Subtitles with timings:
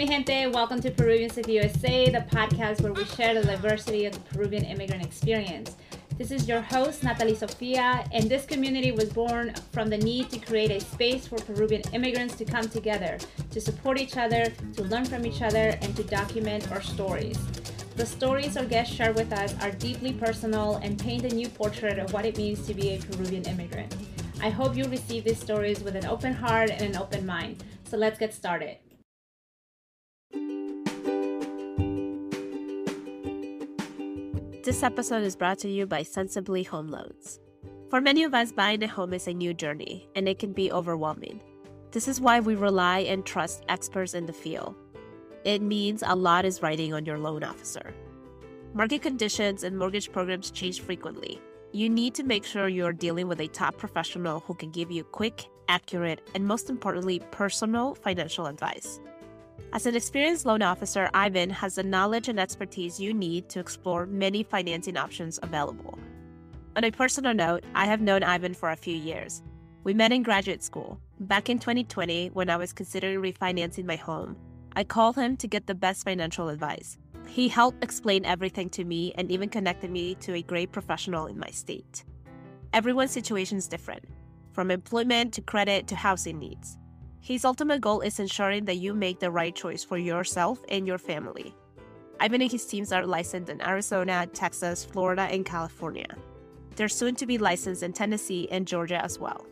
[0.00, 0.46] mi gente?
[0.46, 4.64] Welcome to Peruvians of USA, the podcast where we share the diversity of the Peruvian
[4.64, 5.76] immigrant experience.
[6.16, 10.38] This is your host, Natalie Sofia, and this community was born from the need to
[10.38, 13.18] create a space for Peruvian immigrants to come together,
[13.50, 17.38] to support each other, to learn from each other, and to document our stories.
[17.96, 21.98] The stories our guests share with us are deeply personal and paint a new portrait
[21.98, 23.94] of what it means to be a Peruvian immigrant.
[24.40, 27.62] I hope you receive these stories with an open heart and an open mind.
[27.84, 28.78] So let's get started.
[34.62, 37.40] This episode is brought to you by Sensibly Home Loans.
[37.88, 40.70] For many of us, buying a home is a new journey, and it can be
[40.70, 41.40] overwhelming.
[41.92, 44.74] This is why we rely and trust experts in the field.
[45.44, 47.94] It means a lot is riding on your loan officer.
[48.74, 51.40] Market conditions and mortgage programs change frequently.
[51.72, 55.04] You need to make sure you're dealing with a top professional who can give you
[55.04, 59.00] quick, accurate, and most importantly, personal financial advice.
[59.72, 64.06] As an experienced loan officer, Ivan has the knowledge and expertise you need to explore
[64.06, 65.98] many financing options available.
[66.76, 69.42] On a personal note, I have known Ivan for a few years.
[69.84, 71.00] We met in graduate school.
[71.20, 74.36] Back in 2020, when I was considering refinancing my home,
[74.74, 76.98] I called him to get the best financial advice.
[77.26, 81.38] He helped explain everything to me and even connected me to a great professional in
[81.38, 82.04] my state.
[82.72, 84.04] Everyone's situation is different,
[84.52, 86.76] from employment to credit to housing needs.
[87.20, 90.98] His ultimate goal is ensuring that you make the right choice for yourself and your
[90.98, 91.54] family.
[92.18, 96.16] Ivan and his teams are licensed in Arizona, Texas, Florida, and California.
[96.76, 99.46] They're soon to be licensed in Tennessee and Georgia as well.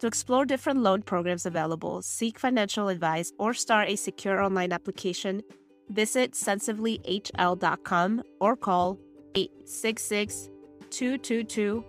[0.00, 5.42] To explore different loan programs available, seek financial advice, or start a secure online application,
[5.88, 8.98] visit sensiblyhl.com or call
[9.34, 10.50] 866
[10.90, 11.84] 222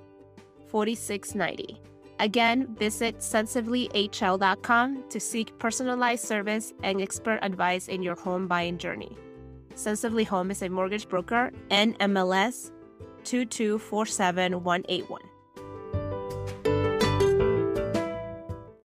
[0.68, 1.82] 4690.
[2.20, 9.16] Again, visit sensiblyhl.com to seek personalized service and expert advice in your home buying journey.
[9.76, 12.72] Sensibly Home is a mortgage broker, NMLS
[13.24, 15.20] 2247181.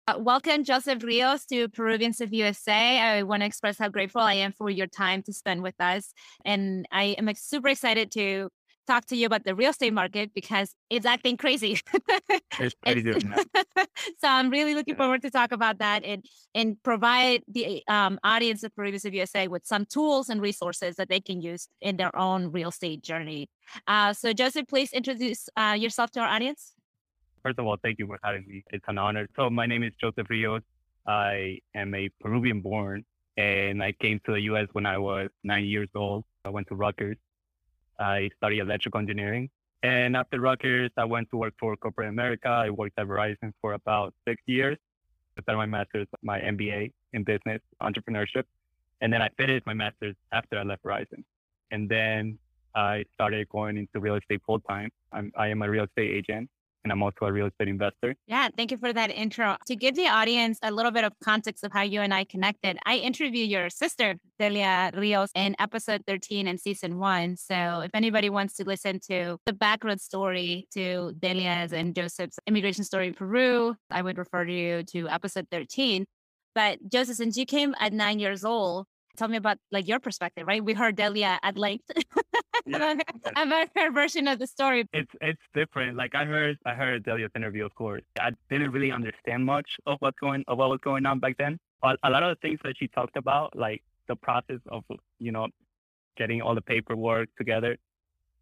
[0.08, 3.00] Uh, welcome, Joseph Rios, to Peruvians of USA.
[3.00, 6.14] I want to express how grateful I am for your time to spend with us.
[6.44, 8.50] And I am super excited to
[8.88, 11.80] talk to you about the real estate market because it's acting crazy.
[12.60, 13.14] it's crazy.
[14.20, 14.98] so I'm really looking yeah.
[14.98, 16.26] forward to talk about that and
[16.56, 21.10] and provide the um, audience of Peruvians of USA with some tools and resources that
[21.10, 23.50] they can use in their own real estate journey.
[23.88, 26.74] Uh, so Joseph, please introduce uh, yourself to our audience.
[27.44, 28.64] First of all, thank you for having me.
[28.72, 29.28] It's an honor.
[29.36, 30.62] So my name is Joseph Rios.
[31.08, 33.04] I am a Peruvian born
[33.38, 36.26] and I came to the US when I was nine years old.
[36.46, 37.18] I went to Rutgers
[38.02, 39.50] I studied electrical engineering.
[39.84, 42.50] And after Rutgers, I went to work for corporate America.
[42.50, 44.78] I worked at Verizon for about six years.
[45.38, 48.44] I started my master's, my MBA in business entrepreneurship.
[49.02, 51.24] And then I finished my master's after I left Verizon.
[51.72, 52.38] And then
[52.76, 54.90] I started going into real estate full time.
[55.12, 56.50] I'm, I am a real estate agent
[56.84, 58.16] and I'm also a real estate investor.
[58.28, 59.58] Yeah, thank you for that intro.
[59.68, 62.78] To give the audience a little bit of context of how you and I connected,
[62.86, 67.38] I interviewed your sister, Delia Rios, in episode 13 in season one.
[67.38, 72.84] So if anybody wants to listen to the background story to Delia's and Joseph's immigration
[72.84, 76.06] story in Peru, I would refer you to episode 13.
[76.54, 78.86] But Joseph, since you came at nine years old,
[79.22, 80.64] tell me about like your perspective, right?
[80.64, 81.86] We heard Delia at length
[82.66, 82.96] yeah.
[83.36, 84.88] about her version of the story.
[84.94, 85.96] It's it's different.
[85.96, 88.02] Like I heard I heard Delia's interview, of course.
[88.20, 91.60] I didn't really understand much of what's going of what was going on back then.
[91.84, 94.84] But a lot of the things that she talked about, like the process of
[95.20, 95.48] you know
[96.18, 97.78] getting all the paperwork together,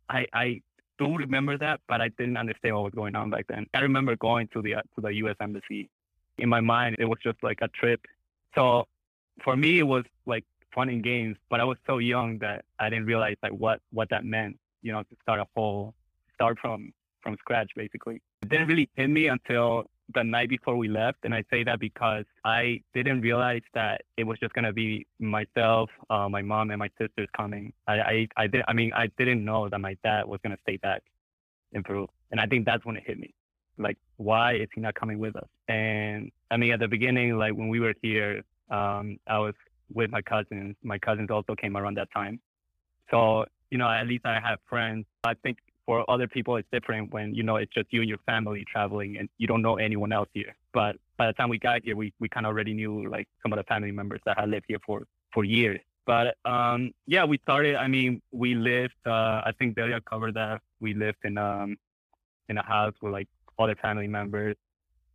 [0.09, 0.61] I I
[0.97, 3.65] do remember that, but I didn't understand what was going on back then.
[3.73, 5.35] I remember going to the uh, to the U.S.
[5.41, 5.89] embassy.
[6.37, 7.99] In my mind, it was just like a trip.
[8.55, 8.87] So
[9.43, 12.89] for me, it was like fun and games, but I was so young that I
[12.89, 14.57] didn't realize like what what that meant.
[14.81, 15.93] You know, to start a whole
[16.35, 18.21] start from from scratch basically.
[18.41, 21.79] It didn't really hit me until the night before we left, and I say that
[21.79, 26.79] because I didn't realize that it was just gonna be myself, uh, my mom, and
[26.79, 27.73] my sisters coming.
[27.87, 28.63] I I I did.
[28.67, 31.03] I mean, I didn't know that my dad was gonna stay back
[31.73, 33.33] in Peru, and I think that's when it hit me.
[33.77, 35.47] Like, why is he not coming with us?
[35.67, 39.53] And I mean, at the beginning, like when we were here, um, I was
[39.93, 40.75] with my cousins.
[40.83, 42.39] My cousins also came around that time.
[43.11, 45.05] So, you know, at least I have friends.
[45.23, 48.19] I think for other people, it's different when, you know, it's just you and your
[48.25, 50.55] family traveling and you don't know anyone else here.
[50.73, 53.51] But by the time we got here, we, we kind of already knew like some
[53.51, 55.03] of the family members that had lived here for,
[55.33, 55.79] for years.
[56.05, 57.75] But um, yeah, we started.
[57.75, 58.95] I mean, we lived.
[59.05, 60.59] Uh, I think Delia covered that.
[60.79, 61.77] We lived in um,
[62.47, 63.27] in a house with like
[63.59, 64.55] other family members.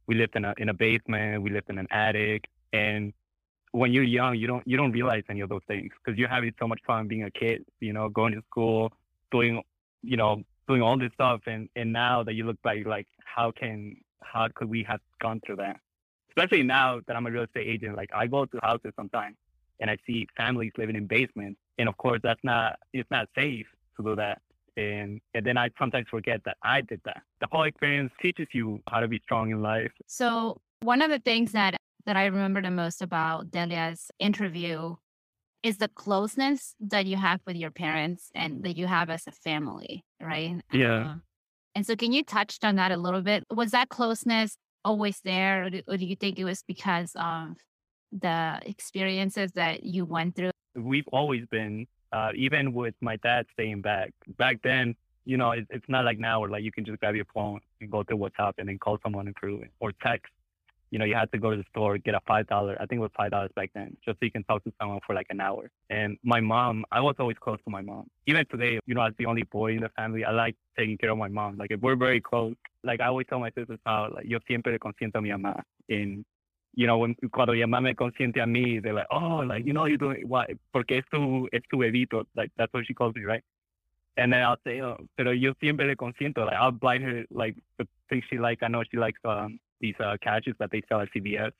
[0.06, 1.42] We lived in a in a basement.
[1.42, 3.12] We lived in an attic, and
[3.74, 6.54] when you're young, you don't you don't realize any of those things because you're having
[6.60, 7.64] so much fun being a kid.
[7.80, 8.92] You know, going to school,
[9.32, 9.62] doing
[10.02, 13.50] you know doing all this stuff, and and now that you look back, like how
[13.50, 15.80] can how could we have gone through that?
[16.28, 19.36] Especially now that I'm a real estate agent, like I go to houses sometimes
[19.80, 23.66] and I see families living in basements, and of course that's not it's not safe
[23.96, 24.40] to do that.
[24.76, 27.22] And and then I sometimes forget that I did that.
[27.40, 29.90] The whole experience teaches you how to be strong in life.
[30.06, 31.74] So one of the things that
[32.06, 34.96] that I remember the most about Delia's interview
[35.62, 39.32] is the closeness that you have with your parents and that you have as a
[39.32, 40.60] family, right?
[40.72, 41.12] Yeah.
[41.12, 41.22] Um,
[41.74, 43.44] and so, can you touch on that a little bit?
[43.50, 47.56] Was that closeness always there, or do, or do you think it was because of
[48.12, 50.50] the experiences that you went through?
[50.76, 54.12] We've always been, uh, even with my dad staying back.
[54.36, 57.16] Back then, you know, it, it's not like now where like you can just grab
[57.16, 60.30] your phone and go to WhatsApp and then call someone and prove it, or text
[60.94, 62.98] you know, you had to go to the store, get a five dollar, I think
[63.00, 65.26] it was five dollars back then, just so you can talk to someone for like
[65.28, 65.68] an hour.
[65.90, 68.04] And my mom, I was always close to my mom.
[68.28, 71.10] Even today, you know, as the only boy in the family, I like taking care
[71.10, 71.56] of my mom.
[71.56, 72.54] Like if we're very close.
[72.84, 75.62] Like I always tell my sisters how like yo siempre consiento a mi mamá.
[75.88, 76.24] And
[76.76, 79.72] you know, when cuando mi mamá me consiente a mí, they're like, oh, like you
[79.72, 80.48] know, you're doing what?
[80.72, 82.24] Porque es tu es tu bebito.
[82.36, 83.42] Like that's what she calls me, right?
[84.16, 86.46] And then I'll say, oh, pero yo siempre le consiento.
[86.46, 88.62] Like I'll buy her like the things she like.
[88.62, 91.52] I know she likes um these uh, couches that they sell at CVS.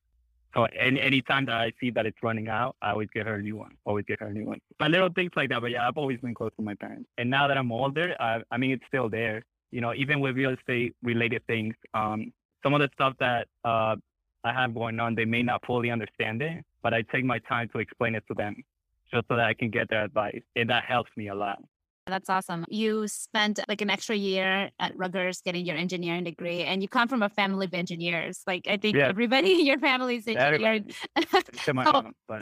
[0.55, 3.43] So any anytime that I see that it's running out, I always get her a
[3.49, 3.73] new one.
[3.85, 4.61] Always get her a new one.
[4.79, 5.61] But little things like that.
[5.61, 7.09] But yeah, I've always been close to my parents.
[7.19, 9.43] And now that I'm older, I, I mean, it's still there.
[9.73, 12.33] You know, even with real estate related things, um,
[12.63, 13.97] some of the stuff that uh,
[14.45, 17.69] I have going on, they may not fully understand it, but I take my time
[17.73, 18.55] to explain it to them
[19.13, 20.45] just so that I can get their advice.
[20.57, 21.59] And that helps me a lot.
[22.07, 22.67] That's awesome.
[22.69, 27.09] You spent like an extra year at Rutgers getting your engineering degree, and you come
[27.09, 28.43] from a family of engineers.
[28.47, 29.09] Like I think yeah.
[29.09, 30.93] everybody in your family is engineering.
[31.63, 31.73] so,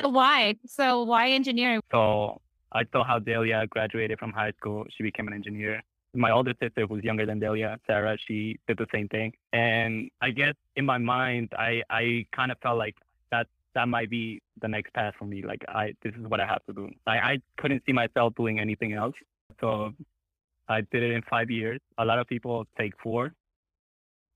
[0.00, 0.56] so why?
[0.67, 1.81] So why engineering?
[1.93, 2.41] So
[2.73, 4.85] I saw how Delia graduated from high school.
[4.97, 5.82] She became an engineer.
[6.14, 9.32] My older sister, who's younger than Delia, Sarah, she did the same thing.
[9.53, 12.97] And I guess in my mind, I I kind of felt like
[13.31, 15.43] that that might be the next path for me.
[15.43, 16.91] Like I, this is what I have to do.
[17.06, 19.14] I, I couldn't see myself doing anything else.
[19.60, 19.93] So
[20.69, 21.81] I did it in five years.
[21.99, 23.32] A lot of people take four,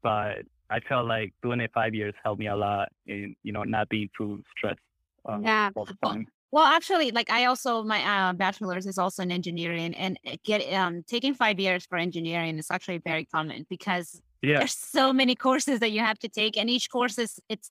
[0.02, 0.38] but
[0.70, 3.88] I felt like doing it five years helped me a lot in, you know, not
[3.88, 4.80] being too stressed
[5.28, 5.70] uh, yeah.
[5.74, 6.26] all the time.
[6.52, 11.02] Well, actually, like I also my uh, bachelor's is also in engineering, and get um
[11.06, 14.58] taking five years for engineering is actually very common because yeah.
[14.58, 17.70] there's so many courses that you have to take, and each course is it's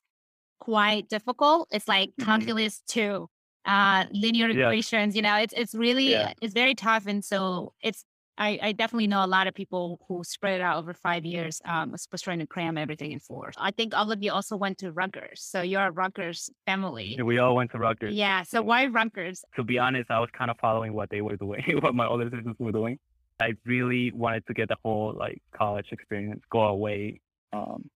[0.60, 1.68] quite difficult.
[1.70, 2.24] It's like mm-hmm.
[2.24, 3.28] calculus two,
[3.66, 4.68] uh, linear yeah.
[4.68, 5.14] equations.
[5.14, 6.32] You know, it's it's really yeah.
[6.40, 8.04] it's very tough, and so it's
[8.38, 11.60] I, I, definitely know a lot of people who spread it out over five years,
[11.64, 13.50] um, was trying to cram everything in four.
[13.56, 17.18] I think all of you also went to Rutgers, so you're a Rutgers family.
[17.22, 18.14] We all went to Rutgers.
[18.14, 18.42] Yeah.
[18.42, 19.42] So why Rutgers?
[19.56, 22.28] To be honest, I was kind of following what they were doing, what my older
[22.30, 22.98] sisters were doing.
[23.40, 27.20] I really wanted to get the whole like college experience, go away,
[27.52, 27.88] um,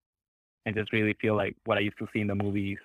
[0.64, 2.78] and just really feel like what I used to see in the movies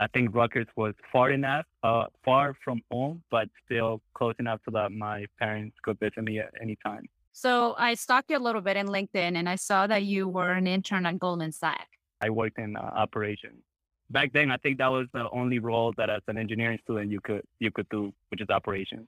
[0.00, 4.70] I think Rutgers was far enough, uh, far from home, but still close enough so
[4.72, 7.08] that my parents could visit me at any time.
[7.32, 10.52] So I stalked you a little bit in LinkedIn, and I saw that you were
[10.52, 11.86] an intern at Goldman Sachs.
[12.20, 13.62] I worked in uh, operations.
[14.10, 17.20] Back then, I think that was the only role that as an engineering student you
[17.20, 19.06] could you could do, which is operations.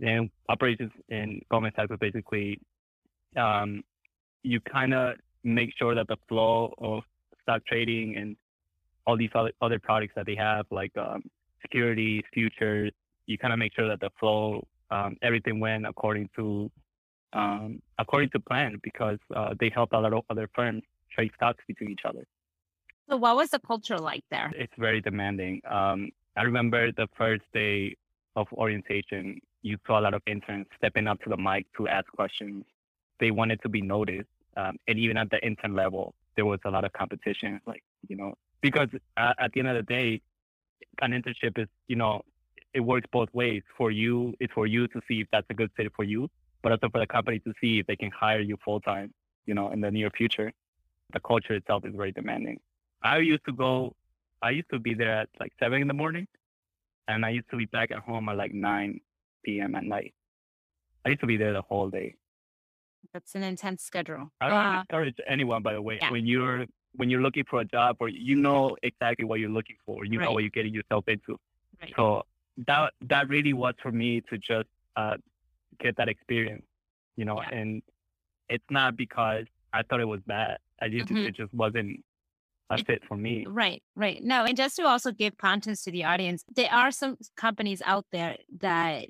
[0.00, 2.60] And operations in Goldman Sachs was basically
[3.36, 3.82] um,
[4.42, 7.02] you kind of make sure that the flow of
[7.42, 8.36] stock trading and
[9.06, 11.22] all these other, other products that they have, like um,
[11.62, 12.92] securities, futures.
[13.26, 16.70] You kind of make sure that the flow, um, everything went according to
[17.32, 20.82] um, according to plan because uh, they help a lot of other firms
[21.12, 22.24] trade stocks between each other.
[23.08, 24.52] So, what was the culture like there?
[24.56, 25.60] It's very demanding.
[25.68, 27.96] Um, I remember the first day
[28.36, 32.06] of orientation, you saw a lot of interns stepping up to the mic to ask
[32.12, 32.64] questions.
[33.20, 36.70] They wanted to be noticed, um, and even at the intern level, there was a
[36.70, 37.60] lot of competition.
[37.66, 40.20] Like, you know, because uh, at the end of the day,
[41.02, 42.22] an internship is, you know,
[42.74, 43.62] it works both ways.
[43.76, 46.28] For you, it's for you to see if that's a good fit for you,
[46.62, 49.12] but also for the company to see if they can hire you full time,
[49.46, 50.52] you know, in the near future.
[51.12, 52.58] The culture itself is very demanding.
[53.02, 53.94] I used to go,
[54.42, 56.26] I used to be there at like seven in the morning,
[57.08, 59.00] and I used to be back at home at like 9
[59.44, 59.74] p.m.
[59.74, 60.14] at night.
[61.04, 62.16] I used to be there the whole day.
[63.12, 64.32] That's an intense schedule.
[64.40, 66.10] I don't uh, encourage anyone, by the way, yeah.
[66.10, 69.76] when you're when you're looking for a job or you know exactly what you're looking
[69.84, 70.24] for, you right.
[70.24, 71.38] know what you're getting yourself into.
[71.80, 71.92] Right.
[71.96, 72.22] So
[72.66, 75.16] that that really was for me to just uh,
[75.78, 76.64] get that experience,
[77.16, 77.40] you know.
[77.42, 77.58] Yeah.
[77.58, 77.82] And
[78.48, 80.58] it's not because I thought it was bad.
[80.80, 81.26] I just mm-hmm.
[81.26, 82.02] it just wasn't
[82.70, 83.46] a fit for me.
[83.48, 84.22] Right, right.
[84.22, 88.06] No, and just to also give context to the audience, there are some companies out
[88.10, 89.06] there that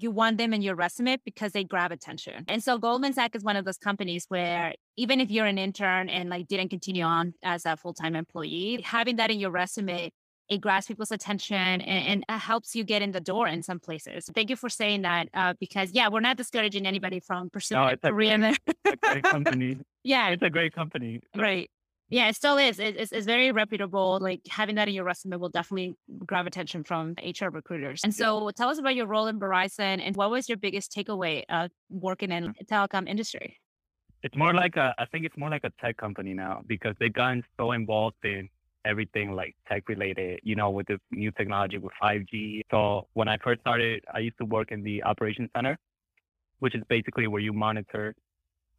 [0.00, 2.44] you want them in your resume because they grab attention.
[2.48, 6.08] And so Goldman Sachs is one of those companies where even if you're an intern
[6.08, 10.10] and like didn't continue on as a full-time employee, having that in your resume
[10.48, 14.28] it grabs people's attention and, and helps you get in the door in some places.
[14.34, 17.88] Thank you for saying that uh, because, yeah, we're not discouraging anybody from pursuing no,
[17.88, 18.34] a career.
[18.34, 19.78] A, a great company.
[20.02, 20.28] yeah.
[20.28, 21.20] It's a great company.
[21.34, 21.70] Right.
[22.14, 22.78] Yeah, it still is.
[22.78, 24.20] It's, it's very reputable.
[24.20, 28.02] Like having that in your resume will definitely grab attention from HR recruiters.
[28.04, 31.42] And so tell us about your role in Verizon and what was your biggest takeaway
[31.48, 33.58] uh, working in the telecom industry?
[34.22, 37.12] It's more like a, I think it's more like a tech company now because they've
[37.12, 38.48] gotten so involved in
[38.84, 42.60] everything like tech related, you know, with the new technology with 5G.
[42.70, 45.76] So when I first started, I used to work in the operations center,
[46.60, 48.14] which is basically where you monitor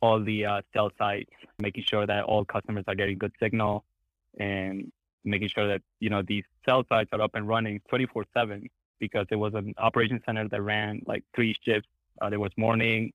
[0.01, 3.83] all the uh, cell sites, making sure that all customers are getting good signal
[4.39, 4.91] and
[5.23, 9.25] making sure that, you know, these cell sites are up and running 24 seven because
[9.31, 11.89] it was an operation center that ran like three shifts.
[12.21, 13.11] Uh, there was morning,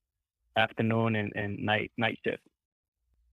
[0.56, 2.42] afternoon and, and night, night shift.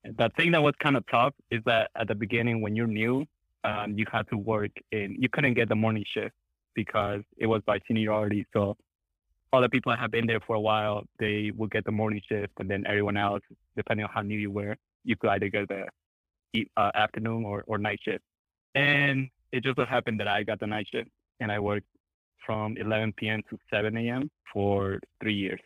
[0.04, 3.26] The thing that was kind of tough is that at the beginning, when you're new,
[3.64, 6.34] um, you had to work in, you couldn't get the morning shift
[6.74, 8.46] because it was by seniority.
[8.54, 8.78] So
[9.54, 12.22] all the people that have been there for a while, they would get the morning
[12.28, 13.42] shift, and then everyone else,
[13.76, 15.86] depending on how new you were, you could either get the
[16.76, 18.24] uh, afternoon or, or night shift.
[18.76, 21.88] And it just so happened that I got the night shift, and I worked
[22.46, 23.42] from 11 p.m.
[23.50, 24.30] to 7 a.m.
[24.54, 25.62] for three years.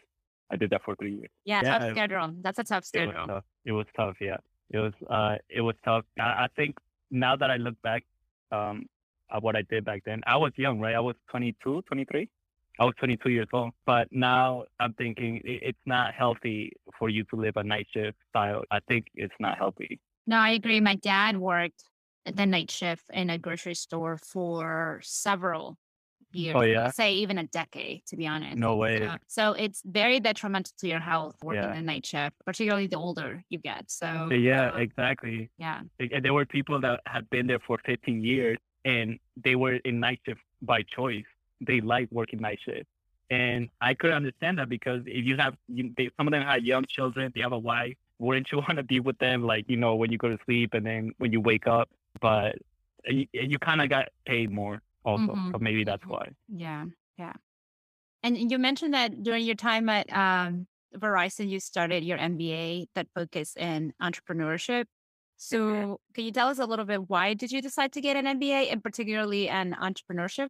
[0.51, 1.29] I did that for three years.
[1.45, 2.33] Yeah, yeah tough schedule.
[2.41, 3.11] That's a tough schedule.
[3.11, 3.43] It was tough.
[3.65, 4.15] It was tough.
[4.19, 4.37] Yeah,
[4.69, 4.93] it was.
[5.09, 6.03] Uh, it was tough.
[6.19, 6.77] I, I think
[7.09, 8.03] now that I look back
[8.51, 8.85] um,
[9.33, 10.95] at what I did back then, I was young, right?
[10.95, 12.29] I was 22, 23.
[12.79, 13.71] I was 22 years old.
[13.85, 18.63] But now I'm thinking it's not healthy for you to live a night shift style.
[18.71, 19.99] I think it's not healthy.
[20.27, 20.79] No, I agree.
[20.79, 21.83] My dad worked
[22.25, 25.77] the night shift in a grocery store for several
[26.33, 26.55] years.
[26.57, 28.57] Oh yeah, say even a decade, to be honest.
[28.57, 29.09] No way.
[29.27, 31.75] so it's very detrimental to your health working yeah.
[31.75, 33.89] a night shift, particularly the older you get.
[33.89, 35.49] So yeah, uh, exactly.
[35.57, 39.75] Yeah, And there were people that had been there for 15 years and they were
[39.85, 41.25] in night shift by choice.
[41.61, 42.87] They like working night shift.
[43.29, 46.65] And I could understand that because if you have, you, they, some of them had
[46.65, 47.95] young children, they have a wife.
[48.19, 50.73] Wouldn't you want to be with them, like you know, when you go to sleep
[50.73, 51.89] and then when you wake up?
[52.19, 52.55] But
[53.05, 55.23] you, you kind of got paid more also.
[55.23, 55.51] Mm-hmm.
[55.51, 56.29] So maybe that's why.
[56.53, 56.85] Yeah.
[57.17, 57.33] Yeah.
[58.23, 63.07] And you mentioned that during your time at um, Verizon, you started your MBA that
[63.15, 64.85] focused in entrepreneurship.
[65.37, 68.25] So can you tell us a little bit why did you decide to get an
[68.39, 70.49] MBA and particularly an entrepreneurship?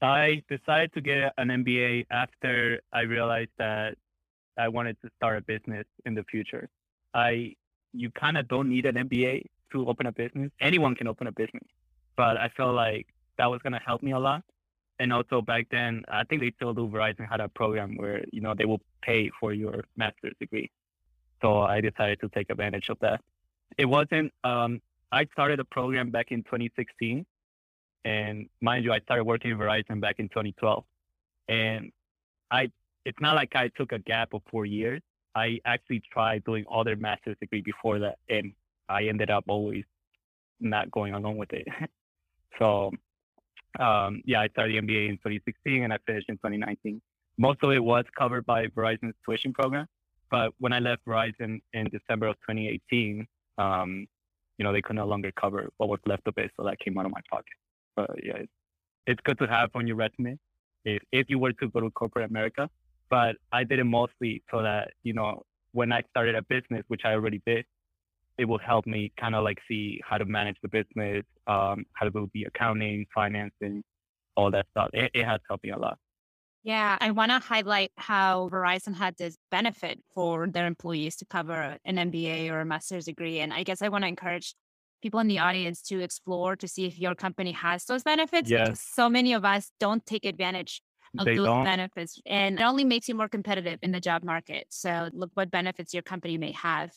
[0.00, 3.96] I decided to get an MBA after I realized that
[4.56, 6.68] I wanted to start a business in the future.
[7.14, 7.54] I
[7.92, 10.50] you kind of don't need an MBA to open a business.
[10.60, 11.64] Anyone can open a business.
[12.16, 13.06] But I felt like
[13.38, 14.42] that was going to help me a lot.
[14.98, 18.40] And also back then, I think they still do Verizon had a program where, you
[18.40, 20.70] know, they will pay for your master's degree.
[21.40, 23.20] So I decided to take advantage of that.
[23.76, 27.24] It wasn't, um, I started a program back in 2016.
[28.04, 30.84] And mind you, I started working in Verizon back in 2012.
[31.48, 31.92] And
[32.50, 32.70] I,
[33.04, 35.02] it's not like I took a gap of four years.
[35.34, 38.18] I actually tried doing other master's degree before that.
[38.28, 38.52] And
[38.88, 39.84] I ended up always
[40.60, 41.66] not going along with it.
[42.58, 42.92] so
[43.78, 47.00] um, yeah, I started the MBA in 2016 and I finished in 2019.
[47.36, 49.86] Most of it was covered by Verizon's tuition program,
[50.30, 53.26] but when I left Verizon in December of 2018,
[53.58, 54.06] um,
[54.58, 56.98] you know, they could no longer cover what was left of it, so that came
[56.98, 57.46] out of my pocket.
[57.98, 58.42] But yeah,
[59.06, 60.38] it's, good to have on your resume
[60.84, 62.70] if if you were to go to corporate America.
[63.10, 67.02] But I did it mostly so that you know when I started a business, which
[67.04, 67.64] I already did,
[68.38, 72.04] it will help me kind of like see how to manage the business, um, how
[72.04, 73.82] to do the accounting, financing,
[74.36, 74.90] all that stuff.
[74.92, 75.98] It, it has helped me a lot.
[76.62, 81.78] Yeah, I want to highlight how Verizon had this benefit for their employees to cover
[81.84, 83.40] an MBA or a master's degree.
[83.40, 84.54] And I guess I want to encourage
[85.02, 88.50] people in the audience to explore to see if your company has those benefits.
[88.50, 88.84] Yes.
[88.94, 90.82] So many of us don't take advantage
[91.18, 91.64] of they those don't.
[91.64, 92.20] benefits.
[92.26, 94.66] And it only makes you more competitive in the job market.
[94.70, 96.90] So look what benefits your company may have.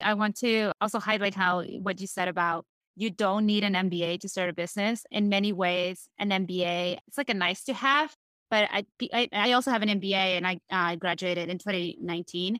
[0.00, 2.64] I want to also highlight how what you said about
[2.96, 5.04] you don't need an MBA to start a business.
[5.10, 8.14] In many ways, an MBA it's like a nice to have.
[8.50, 12.58] But I I, I also have an MBA and I uh, graduated in 2019.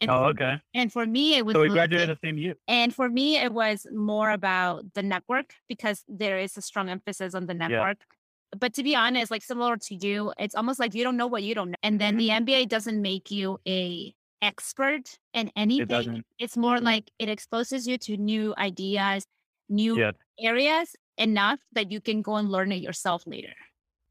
[0.00, 0.60] And oh, okay.
[0.74, 2.54] And for me, it was so we graduated the same year.
[2.68, 7.34] And for me, it was more about the network because there is a strong emphasis
[7.34, 7.98] on the network.
[8.00, 8.58] Yeah.
[8.58, 11.42] But to be honest, like similar to you, it's almost like you don't know what
[11.42, 11.76] you don't know.
[11.82, 12.44] And then mm-hmm.
[12.46, 15.82] the MBA doesn't make you a expert in anything.
[15.82, 16.26] It doesn't.
[16.38, 19.26] it's more like it exposes you to new ideas,
[19.68, 20.14] new Yes.
[20.38, 23.54] areas enough that you can go and learn it yourself later.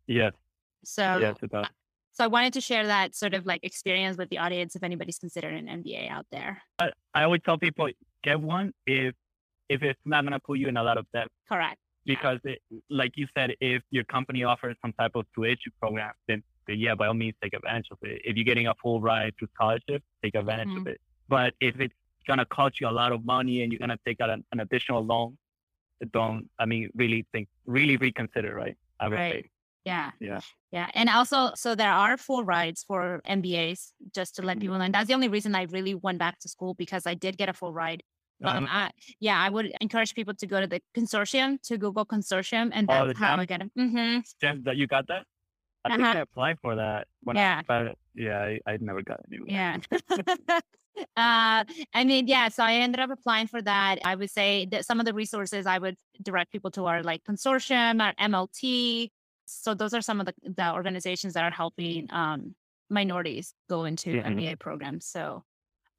[0.08, 0.34] Yes.
[0.84, 1.68] So Yes, it does.
[2.16, 5.20] So I wanted to share that sort of like experience with the audience if anybody's
[5.20, 6.62] considering an MBA out there.
[6.80, 7.90] I, I always tell people
[8.24, 9.14] get one if
[9.70, 11.78] if it's not gonna put you in a lot of debt Correct.
[12.06, 16.42] because it, like you said, if your company offers some type of tuition program, then,
[16.68, 18.22] then yeah, by all means take advantage of it.
[18.24, 20.88] If you're getting a full ride to scholarship, take advantage of Mhm.
[20.94, 21.02] it.
[21.28, 21.94] But if it's
[22.28, 25.04] gonna cost you a lot of money and you're gonna take out an, an additional
[25.04, 25.38] loan,
[26.12, 28.78] don't I mean really think really reconsider, right?
[29.00, 29.34] I would Right.
[29.46, 29.50] say.
[29.86, 30.12] Yeah.
[30.20, 30.40] Yeah.
[30.72, 30.90] Yeah.
[30.94, 34.62] And also, so there are full rides for MBAs, just to let Mhm.
[34.62, 34.84] people know.
[34.86, 37.50] And that's the only reason I really went back to school because I did get
[37.50, 38.02] a full ride.
[38.42, 42.06] But Um, I, yeah, I would encourage people to go to the consortium, to Google
[42.06, 43.38] consortium, and Oh, that's the how?
[43.38, 43.72] I get it.
[43.76, 45.24] hmm Jen, that you got that?
[45.86, 46.18] I think Uh-huh.
[46.18, 47.60] I applied for that when Yeah.
[47.60, 49.52] I but yeah, I, I never got it anyway.
[49.52, 49.78] Yeah.
[51.16, 51.64] uh,
[51.94, 52.50] I mean, yeah.
[52.50, 54.00] So I ended up applying for that.
[54.04, 57.24] I would say that some of the resources I would direct people to are like
[57.24, 59.12] consortium or MLT.
[59.46, 62.56] So those are some of the, the organizations that are helping um,
[62.90, 64.26] minorities go into Mhm.
[64.36, 65.06] MBA programs.
[65.06, 65.44] So,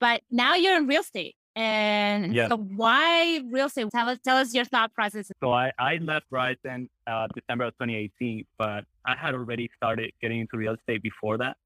[0.00, 1.37] but now you're in real estate.
[1.55, 2.49] And Yeah.
[2.49, 3.88] so why real estate?
[3.95, 5.31] Tell us, tell us your thought process.
[5.41, 10.41] So I, I left Verizon uh, December of 2018, but I had already started getting
[10.41, 11.57] into real estate before that.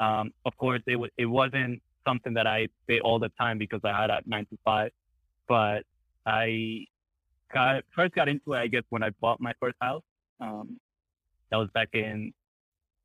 [0.00, 3.80] Um, of course, it was it wasn't something that I did all the time because
[3.84, 4.90] I had a nine to five,
[5.48, 5.84] but
[6.26, 6.86] I
[7.54, 10.02] got first got into it I guess when I bought my first house.
[10.40, 10.78] Um,
[11.52, 12.32] that was back in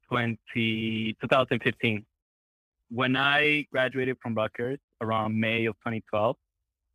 [0.07, 2.05] 20, 2015.
[2.89, 6.37] When I graduated from Rutgers around May of 2012,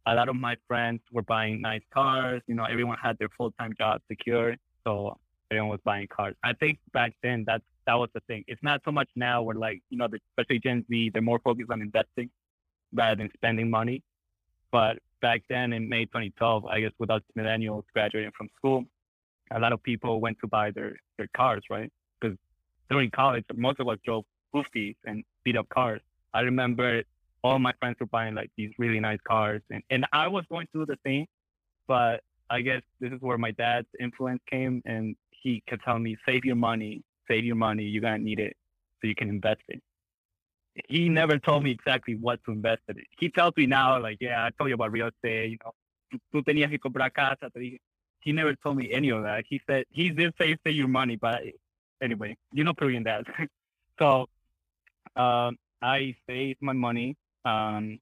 [0.07, 2.41] a lot of my friends were buying nice cars.
[2.47, 5.19] You know, everyone had their full time job secured, so
[5.51, 6.35] everyone was buying cars.
[6.43, 8.45] I think back then that that was the thing.
[8.49, 11.39] It's not so much now where like you know, the, especially Gen Z, they're more
[11.41, 12.31] focused on investing
[12.95, 14.03] rather than spending money.
[14.73, 18.87] But back then in May 2012, I guess with us millennials graduating from school,
[19.55, 21.91] a lot of people went to buy their their cars, right?
[22.21, 22.37] Because
[22.91, 26.01] during college, most of us drove hoofties and beat up cars.
[26.35, 27.03] I remember
[27.43, 30.69] all my friends were buying like these really nice cars and, and I was going
[30.73, 31.27] through the same,
[31.89, 36.17] but I guess this is where my dad's influence came and he kept telling me,
[36.27, 38.57] save your money, save your money, you're gonna need it
[39.01, 39.83] so you can invest it.
[40.89, 42.99] He never told me exactly what to invest in.
[42.99, 43.07] It.
[43.19, 45.73] He tells me now, like, yeah, I told you about real estate, you know,
[46.33, 47.51] tú tenías que comprar casa.
[47.51, 47.81] te dije.
[48.23, 49.45] He never told me any of that.
[49.49, 51.43] He said, he did say save your money, but
[52.03, 53.25] anyway, you know Peruvian that.
[53.99, 54.27] so
[55.17, 57.99] um, I saved my money um,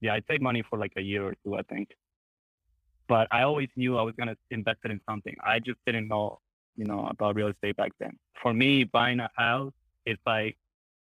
[0.00, 1.90] yeah, I saved money for like a year or two, I think.
[3.08, 5.34] But I always knew I was gonna invest it in something.
[5.42, 6.40] I just didn't know,
[6.76, 8.18] you know, about real estate back then.
[8.42, 9.72] For me, buying a house
[10.04, 10.56] is like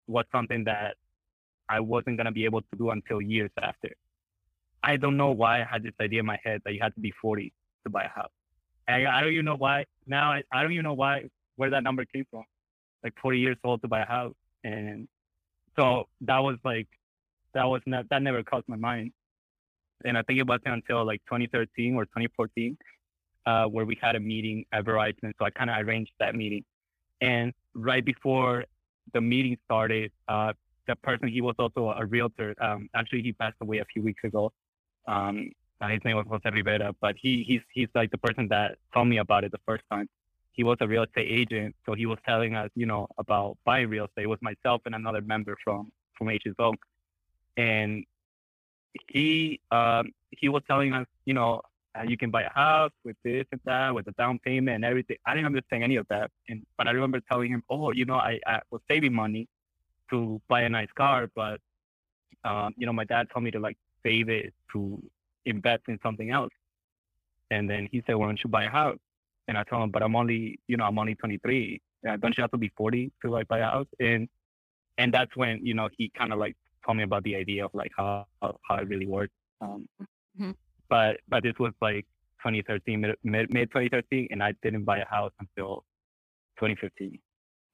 [0.06, 0.96] was something that
[1.68, 3.90] I wasn't gonna be able to do until years after.
[4.82, 7.00] I don't know why I had this idea in my head that you had to
[7.00, 7.52] be 40
[7.88, 8.30] to buy a house.
[8.86, 10.32] And I don't even know why now.
[10.32, 11.24] I, I don't even know why
[11.56, 12.44] where that number came from.
[13.02, 15.08] Like 40 years old to buy a house, and
[15.76, 16.88] so that was like
[17.54, 19.12] that was not that never crossed my mind.
[20.04, 22.76] And I think it wasn't until like 2013 or 2014
[23.46, 25.32] uh, where we had a meeting at Verizon.
[25.38, 26.64] So I kind of arranged that meeting.
[27.20, 28.64] And right before
[29.14, 30.52] the meeting started, uh,
[30.86, 32.54] the person he was also a realtor.
[32.60, 34.52] Um, actually, he passed away a few weeks ago.
[35.06, 35.50] Um,
[35.86, 39.18] his name was Jose Rivera, but he he's he's like the person that told me
[39.18, 40.08] about it the first time.
[40.52, 43.88] He was a real estate agent, so he was telling us, you know, about buying
[43.88, 44.24] real estate.
[44.24, 46.74] It was myself and another member from from HSO
[47.58, 48.04] and
[49.08, 51.60] he um, he was telling us, you know,
[52.06, 55.16] you can buy a house with this and that, with a down payment and everything.
[55.26, 58.14] I didn't understand any of that, and but I remember telling him, oh, you know,
[58.14, 59.48] I, I was saving money
[60.10, 61.60] to buy a nice car, but
[62.44, 65.02] um, you know, my dad told me to like save it to
[65.48, 66.52] invest in something else.
[67.50, 68.98] And then he said, why don't you buy a house?
[69.46, 71.80] And I told him, but I'm only, you know, I'm only 23.
[72.08, 73.86] Uh, don't you have to be 40 to like buy a house?
[73.98, 74.28] And
[74.98, 77.70] and that's when you know he kind of like told me about the idea of
[77.72, 79.32] like how how, how it really works.
[79.60, 79.88] Um,
[80.38, 80.54] Mhm.
[80.88, 82.06] But but this was like
[82.42, 85.84] 2013, mid mid, mid 2013, and I didn't buy a house until
[86.58, 87.18] 2015.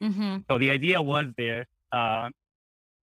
[0.02, 0.36] Mm-hmm.
[0.50, 2.30] So the idea was there, uh,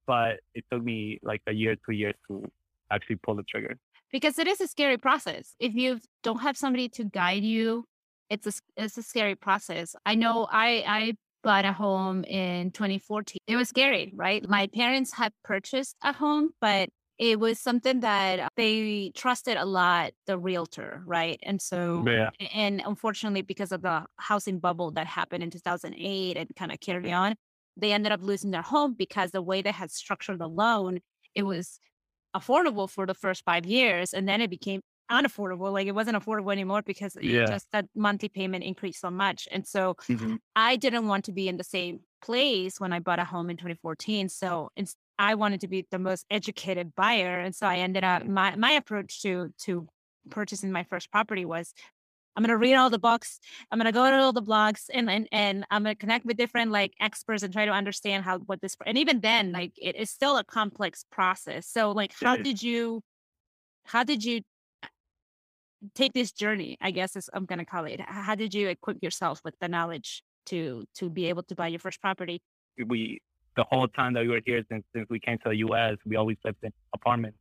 [0.06, 2.50] but it took me like a year, two years to
[2.90, 3.76] actually pull the trigger.
[4.12, 5.55] Because it is a scary process.
[5.61, 7.85] If you don't have somebody to guide you,
[8.29, 9.94] it's a, it's a scary process.
[10.07, 13.38] I know I, I bought a home in 2014.
[13.46, 14.46] It was scary, right?
[14.49, 19.64] My parents had purchased a home, but it was something that uh, they trusted a
[19.64, 21.38] lot the realtor, right?
[21.42, 26.49] And so Yeah, and unfortunately because of the housing bubble that happened in 2008 and
[26.57, 27.35] kind of carried on
[27.77, 31.01] they ended up losing their home because the way they had structured the loan
[31.35, 31.79] it was
[32.37, 35.73] affordable for the first five years and then it became unaffordable.
[35.73, 37.47] Like it wasn't affordable anymore because Yeah.
[37.47, 39.49] just that monthly payment increased so much.
[39.51, 40.38] And so Mhm.
[40.57, 43.57] I didn't want to be in the same place when I bought a home in
[43.57, 44.29] 2014.
[44.29, 44.71] So
[45.19, 47.38] I wanted to be the most educated buyer.
[47.40, 49.88] And so I ended up my my approach to to
[50.31, 51.75] purchasing my first property was
[52.37, 53.40] I'm gonna read all the books.
[53.71, 56.71] I'm gonna go to all the blogs and and, and I'm gonna connect with different
[56.71, 60.11] like experts and try to understand how what this and even then like it is
[60.11, 61.66] still a complex process.
[61.66, 63.03] So like how did you
[63.85, 64.43] how did you
[64.83, 64.88] uh,
[65.95, 66.77] take this journey?
[66.81, 68.01] I guess is I'm gonna call it.
[68.01, 71.81] How did you equip yourself with the knowledge to to be able to buy your
[71.81, 72.40] first property?
[72.87, 73.21] we
[73.57, 76.16] the whole time that we were here since since we came to the US, we
[76.16, 77.38] always lived in apartments.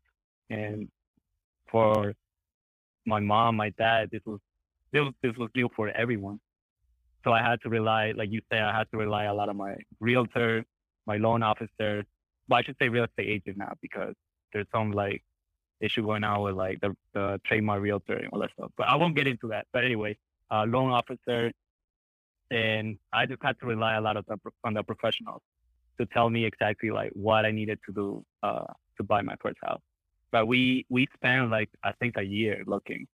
[0.50, 0.90] And
[1.72, 2.14] for
[3.06, 4.40] my mom, my dad, this was
[4.92, 6.40] this was this was new for everyone.
[7.24, 9.58] So I had to rely, like you say, I had to rely a lot on
[9.58, 10.64] my realtor,
[11.06, 12.04] my loan officer.
[12.48, 14.14] Well, I should say real estate agent now because
[14.54, 15.24] there's some like
[15.82, 18.72] issue going on with like the, the trademark realtor and all that stuff.
[18.78, 19.68] But I won't get into that.
[19.74, 20.18] But anyway,
[20.52, 21.52] uh, loan officer,
[22.52, 25.42] and I just had to rely a lot of the, on the professionals
[26.00, 28.66] to tell me exactly like what I needed to do uh,
[28.98, 29.82] to buy my first house.
[30.32, 33.08] But we we spent like I think a year looking.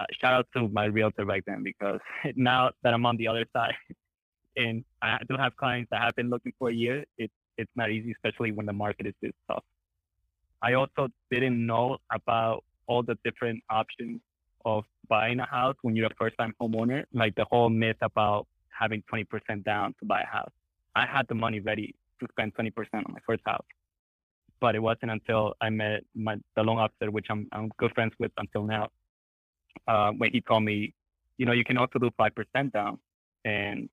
[0.00, 2.00] Uh, shout out to my realtor back then because
[2.36, 3.74] now that I'm on the other side
[4.56, 7.90] and I do have clients that have been looking for a year, it's it's not
[7.90, 9.62] easy, especially when the market is this tough.
[10.60, 14.20] I also didn't know about all the different options
[14.64, 18.46] of buying a house when you're a first time homeowner, like the whole myth about
[18.70, 20.50] having 20% down to buy a house.
[20.96, 23.66] I had the money ready to spend 20% on my first house.
[24.60, 28.14] But it wasn't until I met my the loan officer, which I'm I'm good friends
[28.18, 28.88] with until now,
[29.88, 30.94] uh, when he told me,
[31.38, 32.98] you know, you can also do five percent down,
[33.44, 33.88] and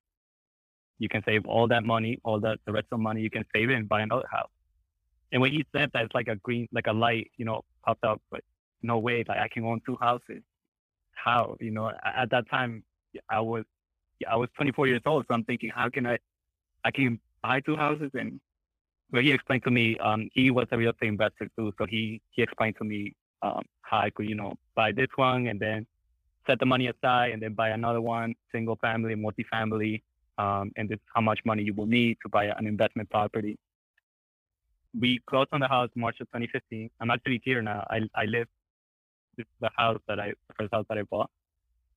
[1.00, 3.46] you can save all that money, all the the rest of the money you can
[3.54, 4.50] save it and buy another house.
[5.32, 8.04] And when he said that, it's like a green, like a light, you know, popped
[8.04, 8.22] up.
[8.30, 8.42] But
[8.82, 10.42] no way, like I can own two houses.
[11.14, 12.84] How, you know, at that time,
[13.30, 13.64] I was,
[14.30, 16.18] I was 24 years old, so I'm thinking, how can I,
[16.84, 18.10] I can buy two houses?
[18.14, 18.40] And
[19.12, 22.22] well, he explained to me, um, he was a real estate investor too, so he
[22.32, 25.86] he explained to me um, how I could, you know, buy this one and then
[26.48, 30.02] set the money aside and then buy another one, single family, multifamily,
[30.38, 33.58] um, and this how much money you will need to buy an investment property.
[35.00, 36.90] We closed on the house March of 2015.
[37.00, 37.86] I'm actually here now.
[37.90, 38.48] I I live
[39.38, 41.30] this is the house that I first house that I bought.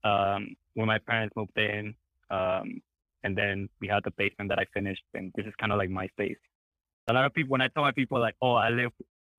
[0.05, 1.95] Um, when my parents moved in,
[2.31, 2.81] um,
[3.23, 5.91] and then we had the basement that I finished, and this is kind of like
[5.91, 6.37] my space.
[7.09, 8.93] A lot of people, when I tell my people like, "Oh, I live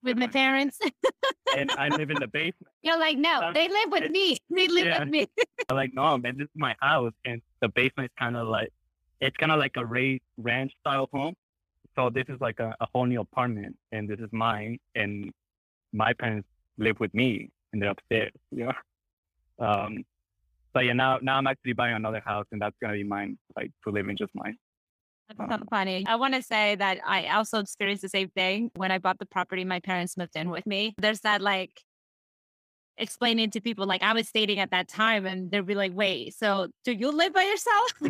[0.06, 0.80] With my parents,
[1.58, 4.38] and I live in the basement," you're like, no, Um, they live with me.
[4.50, 5.00] They live yeah.
[5.00, 5.28] with me.
[5.70, 8.72] I'm like, "No, man, this is my house," and the basement is kind of like,
[9.20, 11.36] it's kind of like a raised ranch style home.
[11.96, 15.32] So this is like a, a whole new apartment, and this is mine, and
[15.92, 18.32] my parents live with me, and they're upstairs.
[18.52, 18.72] Know.
[19.60, 20.04] Um,
[20.74, 23.72] but yeah, now now I'm actually buying another house, and that's gonna be mine, like
[23.86, 24.58] to live in just mine.
[25.30, 26.06] That's so funny.
[26.08, 29.26] I want to say that I also experienced the same thing when I bought the
[29.26, 29.64] property.
[29.66, 30.94] My parents moved in with me.
[30.98, 31.82] There's that like
[32.98, 36.34] explaining to people like I was dating at that time, and they'd be like, "Wait,
[36.36, 37.92] so do you live by yourself?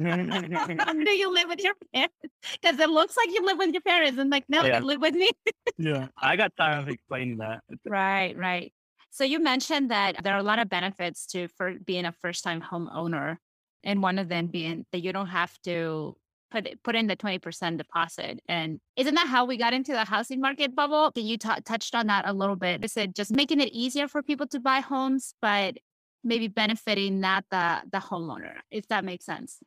[1.05, 2.15] do you live with your parents?
[2.61, 4.79] Because it looks like you live with your parents." And like, no, Yeah.
[4.79, 5.31] you live with me.
[5.77, 7.61] yeah, I got tired of explaining that.
[7.85, 8.73] Right, right.
[9.11, 12.61] So you mentioned that there are a lot of benefits to for being a first-time
[12.61, 13.37] homeowner,
[13.83, 16.17] and one of them being that you don't have to
[16.51, 18.39] put it- put in the twenty percent deposit.
[18.47, 21.11] And isn't that how we got into the housing market bubble?
[21.15, 22.83] You t- touched on that a little bit?
[22.83, 25.77] Is it just making it easier for people to buy homes, but
[26.23, 29.59] maybe benefiting not the the homeowner, if that makes sense?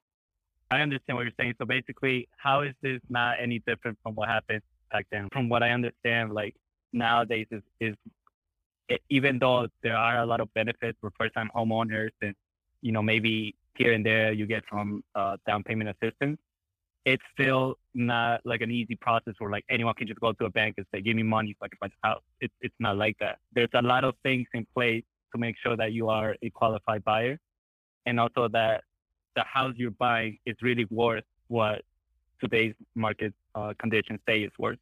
[0.71, 1.55] I understand what you're saying.
[1.59, 4.63] So basically, how is this not any different from what happened
[4.93, 5.29] back then?
[5.33, 6.55] From what I understand, like
[6.93, 7.95] nowadays is, is
[8.91, 12.35] e- even though there are a lot of benefits for first-time homeowners, and
[12.83, 16.39] you know maybe here and there you get some uh, down payment assistance,
[17.09, 20.51] it's still not like an easy process where like anyone can just go to a
[20.51, 23.17] bank and say, "Give me money so I can buy house." It's it's not like
[23.21, 23.39] that.
[23.55, 27.03] There's a lot of things in place to make sure that you are a qualified
[27.05, 27.39] buyer,
[28.07, 28.85] and also that
[29.37, 31.83] the house you're buying is really worth what
[32.43, 34.79] today's market uh, conditions say it's worth.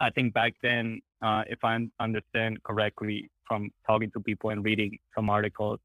[0.00, 4.98] I think back then, uh, if I understand correctly from talking to people and reading
[5.14, 5.78] some articles,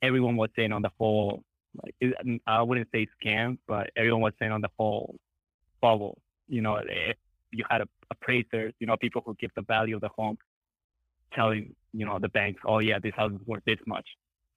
[0.00, 1.42] everyone was saying on the whole,
[1.82, 5.16] like it, I wouldn't say scam, but everyone was saying on the whole
[5.80, 6.18] bubble.
[6.48, 7.16] You know, if
[7.52, 10.38] you had a appraisers, you know, people who give the value of the home,
[11.32, 14.06] telling you know the banks, oh yeah, this house is worth this much,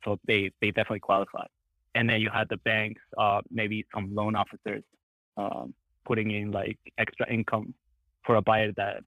[0.04, 1.46] so they they definitely qualify
[1.96, 4.84] and then you had the banks, uh, maybe some loan officers,
[5.38, 5.74] um,
[6.06, 7.74] putting in like extra income
[8.24, 9.04] for a buyer that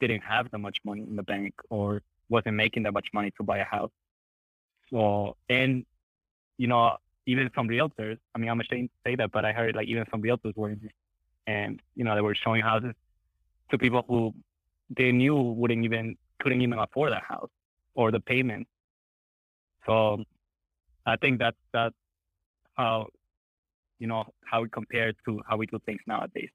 [0.00, 3.42] didn't have that much money in the bank or wasn't making that much money to
[3.42, 3.90] buy a house.
[4.90, 5.84] So, and,
[6.56, 9.74] you know, even some realtors, I mean, I'm ashamed to say that, but I heard
[9.74, 10.74] like even some realtors were
[11.46, 12.94] and, you know, they were showing houses
[13.70, 14.34] to people who
[14.90, 17.50] they knew wouldn't even, couldn't even afford that house
[17.94, 18.66] or the payment.
[19.86, 20.22] So
[21.06, 21.94] I think that's, that's
[22.74, 23.08] how,
[23.98, 26.50] you know, how it compares to how we do things nowadays.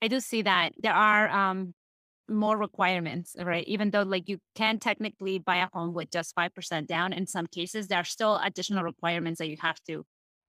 [0.00, 1.74] I do see that there are um,
[2.28, 3.66] more requirements, right?
[3.66, 7.46] Even though like you can technically buy a home with just 5% down, in some
[7.46, 10.04] cases, there are still additional requirements that you have to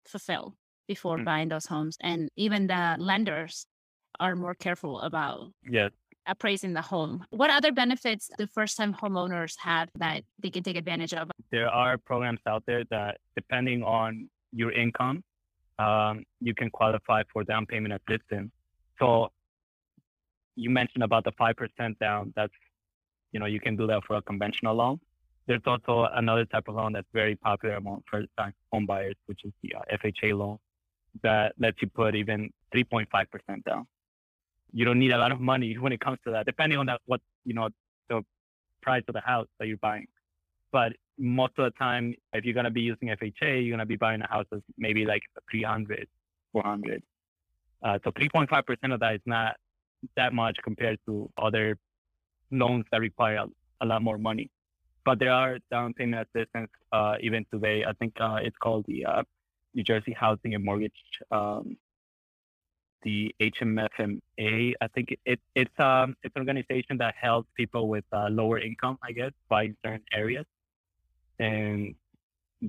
[0.08, 0.56] fulfill
[0.88, 1.26] before mm-hmm.
[1.26, 1.98] buying those homes.
[2.02, 3.66] And even the lenders
[4.20, 5.92] are more careful about yes.
[6.28, 7.26] appraising the home.
[7.30, 11.30] What other benefits do first time homeowners have that they can take advantage of?
[11.52, 15.24] There are programs out there that, depending on your income,
[15.78, 18.52] um, you can qualify for down payment assistance.
[19.00, 19.30] So
[20.60, 22.34] you mentioned about the 5% down.
[22.36, 22.54] That's,
[23.32, 25.00] you know, you can do that for a conventional loan.
[25.48, 29.42] There's also another type of loan that's very popular among first time home buyers, which
[29.46, 30.60] is the uh, FHA loan
[31.24, 33.88] that lets you put even 3.5% down.
[34.72, 37.02] You don't need a lot of money when it comes to that, depending on that,
[37.06, 37.70] what, you know,
[38.10, 38.24] the
[38.82, 40.08] price of the house that you're buying.
[40.72, 43.86] But most of the time, if you're going to be using FHA, you're going to
[43.86, 46.08] be buying a house that's maybe like 300,
[46.52, 47.02] 400.
[47.82, 49.56] Uh, so 3.5% of that is not
[50.16, 51.78] that much compared to other
[52.52, 53.48] loans that require a,
[53.82, 54.50] a lot more money.
[55.06, 57.86] But there are down payment assistance uh, even today.
[57.86, 59.24] I think uh, it's called the uh,
[59.74, 60.92] New Jersey Housing and Mortgage,
[61.32, 61.78] um,
[63.04, 64.74] the HMFMA.
[64.82, 68.60] I think it, it, it's um it's an organization that helps people with uh, lower
[68.60, 70.46] income, I guess, by certain areas,
[71.40, 71.96] and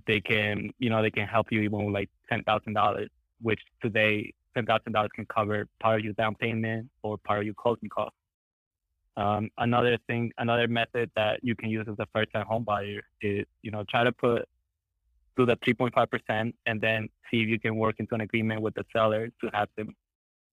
[0.07, 3.11] they can you know they can help you even with like ten thousand dollars,
[3.43, 7.45] which today ten thousand dollars can cover part of your down payment or part of
[7.45, 8.17] your closing costs.
[9.17, 13.45] Um, another thing, another method that you can use as a first-time home buyer is,
[13.63, 14.49] you know, try to put
[15.37, 18.85] do the 3.5% and then see if you can work into an agreement with the
[18.93, 19.95] seller to have them,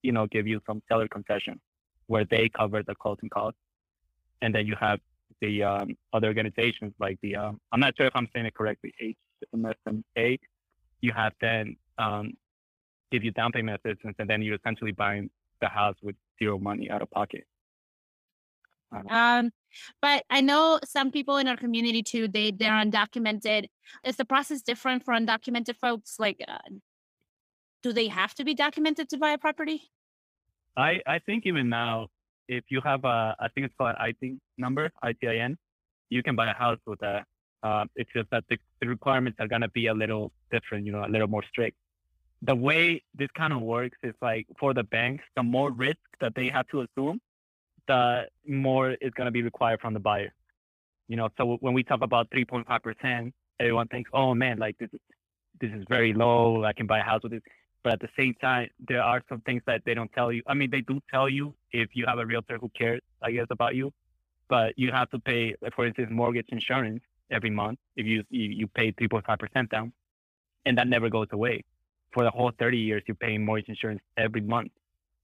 [0.01, 1.59] you know, give you some seller concession
[2.07, 3.59] where they cover the closing costs.
[4.41, 4.99] And then you have
[5.41, 8.93] the um, other organizations like the, um, I'm not sure if I'm saying it correctly,
[9.55, 10.39] HMSMA.
[11.01, 12.33] You have then um,
[13.11, 15.29] give you down payment assistance, and then you're essentially buying
[15.61, 17.45] the house with zero money out of pocket.
[19.09, 19.51] Um,
[20.01, 22.27] but I know some people in our community too.
[22.27, 23.65] They they're undocumented.
[24.03, 26.19] Is the process different for undocumented folks?
[26.19, 26.57] Like, uh,
[27.83, 29.81] do they have to be documented to buy a property?
[30.77, 32.07] I I think even now,
[32.47, 35.57] if you have a I think it's called an IT number, ITIN,
[36.09, 37.25] you can buy a house with that.
[37.63, 41.03] Uh, it's just that the, the requirements are gonna be a little different, you know,
[41.03, 41.75] a little more strict
[42.41, 46.35] the way this kind of works is like for the banks, the more risk that
[46.35, 47.19] they have to assume,
[47.87, 50.33] the more is going to be required from the buyer.
[51.07, 54.89] You know, so when we talk about 3.5%, everyone thinks, oh man, like this,
[55.59, 56.63] this is very low.
[56.63, 57.41] I can buy a house with this.
[57.83, 60.43] But at the same time, there are some things that they don't tell you.
[60.45, 63.47] I mean, they do tell you if you have a realtor who cares, I guess,
[63.49, 63.93] about you,
[64.49, 68.67] but you have to pay, for instance, mortgage insurance every month if you you, you
[68.67, 69.93] pay 3.5% down,
[70.65, 71.63] and that never goes away
[72.11, 74.71] for the whole 30 years, you're paying mortgage insurance every month.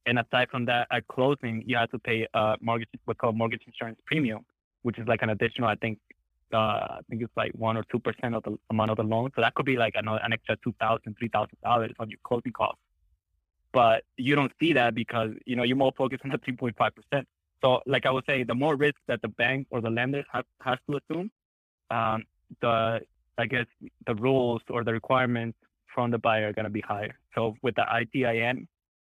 [0.05, 3.61] And aside from that, at closing, you have to pay a mortgage, what's called mortgage
[3.65, 4.45] insurance premium,
[4.81, 5.99] which is like an additional, I think,
[6.53, 9.31] uh, I think it's like one or two percent of the amount of the loan.
[9.35, 12.19] So that could be like another, an extra two thousand, three thousand dollars on your
[12.23, 12.81] closing costs.
[13.71, 17.27] But you don't see that because you know you're more focused on the 3.5 percent.
[17.63, 20.43] So, like I would say, the more risk that the bank or the lender has,
[20.61, 21.31] has to assume,
[21.89, 22.23] um,
[22.61, 23.01] the
[23.37, 23.65] I guess
[24.05, 25.57] the rules or the requirements
[25.93, 27.15] from the buyer are going to be higher.
[27.35, 28.67] So with the ITIN,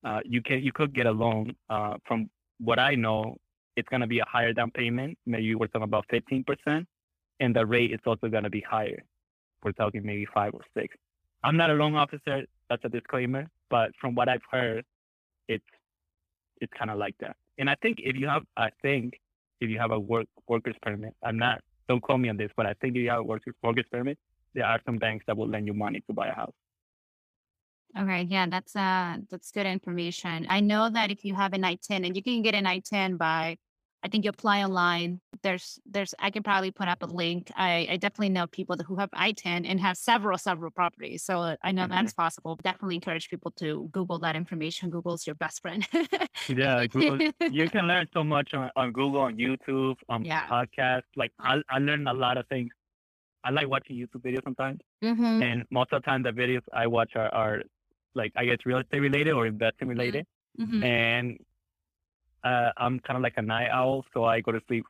[0.05, 1.55] uh, you can you could get a loan.
[1.69, 3.37] Uh, from what I know,
[3.77, 5.19] it's going to be a higher down payment.
[5.27, 6.87] Maybe we're talking about 15%,
[7.41, 9.03] and the rate is also going to be higher.
[9.62, 10.97] We're talking maybe five or six.
[11.43, 12.45] I'm not a loan officer.
[12.69, 13.47] That's a disclaimer.
[13.69, 14.85] But from what I've heard,
[15.49, 15.65] it's
[16.61, 17.37] it's kind of like that.
[17.59, 19.15] And I think if you have, I think
[19.61, 21.62] if you have a work worker's permit, I'm not.
[21.89, 24.19] Don't call me on this, but I think if you have a worker's worker's permit,
[24.55, 26.55] there are some banks that will lend you money to buy a house.
[27.99, 30.46] Okay, yeah, that's uh that's good information.
[30.49, 33.57] I know that if you have an ITIN and you can get an ITIN by
[34.07, 35.20] I think you apply online.
[35.42, 37.51] There's there's I can probably put up a link.
[37.57, 41.25] I, I definitely know people who have ITIN and have several several properties.
[41.25, 41.92] So uh, I know mm-hmm.
[41.92, 42.57] that's possible.
[42.62, 44.90] Definitely encourage people to Google that information.
[44.90, 45.85] Google's your best friend.
[46.49, 47.18] yeah, Google,
[47.51, 50.46] you can learn so much on, on Google, on YouTube, on yeah.
[50.46, 51.11] podcasts.
[51.16, 52.70] Like I I learned a lot of things.
[53.42, 55.42] I like watching YouTube videos sometimes, mm-hmm.
[55.42, 57.62] and most of the time the videos I watch are, are
[58.16, 59.98] like I guess real estate related or investing mm-hmm.
[59.98, 60.26] related.
[60.61, 60.83] Mm-hmm.
[60.85, 61.38] And
[62.42, 64.85] uh, I'm kind of like a night owl, so I go to sleep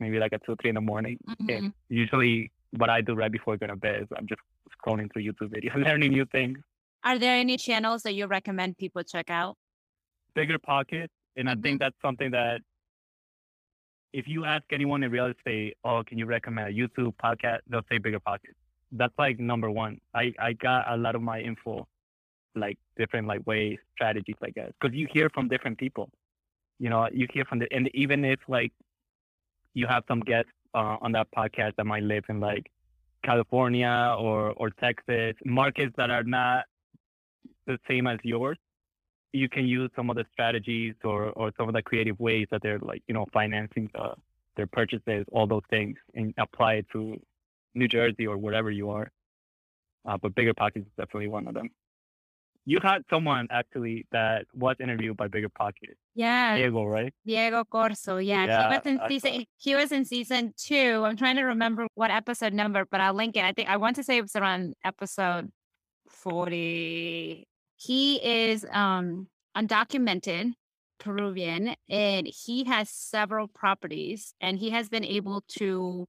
[0.00, 1.18] maybe like at two, three in the morning.
[1.28, 1.50] Mm-hmm.
[1.50, 4.40] And usually what I do right before going to bed is I'm just
[4.76, 6.58] scrolling through YouTube videos, learning new things.
[7.04, 9.56] Are there any channels that you recommend people check out?
[10.34, 12.60] Bigger Pocket, and I think that's something that
[14.12, 17.58] if you ask anyone in real estate, oh, can you recommend a YouTube podcast?
[17.68, 18.54] They'll say Bigger Pocket.
[18.92, 20.00] That's like number one.
[20.14, 21.86] I, I got a lot of my info,
[22.54, 24.72] like different like ways, strategies like that.
[24.80, 26.10] Because you hear from different people.
[26.78, 28.72] You know, you hear from the and even if like
[29.74, 32.70] you have some guests uh, on that podcast that might live in like
[33.24, 36.64] California or or Texas, markets that are not
[37.66, 38.58] the same as yours,
[39.32, 42.62] you can use some of the strategies or, or some of the creative ways that
[42.62, 44.14] they're like, you know, financing the,
[44.56, 47.20] their purchases, all those things, and apply it to
[47.74, 49.10] New Jersey or wherever you are.
[50.06, 51.70] Uh, but Bigger Pockets is definitely one of them.
[52.66, 55.98] You had someone actually that was interviewed by Bigger Pockets.
[56.14, 56.56] Yeah.
[56.56, 57.12] Diego, right?
[57.26, 58.16] Diego Corso.
[58.16, 58.46] Yeah.
[58.46, 61.02] Yeah, he was in I season he was in season two.
[61.04, 63.44] I'm trying to remember what episode number, but I'll link it.
[63.44, 65.50] I think I want to say it was around episode
[66.08, 67.46] 40.
[67.76, 70.52] He is um undocumented
[70.98, 76.06] Peruvian and he has several properties and he has been able to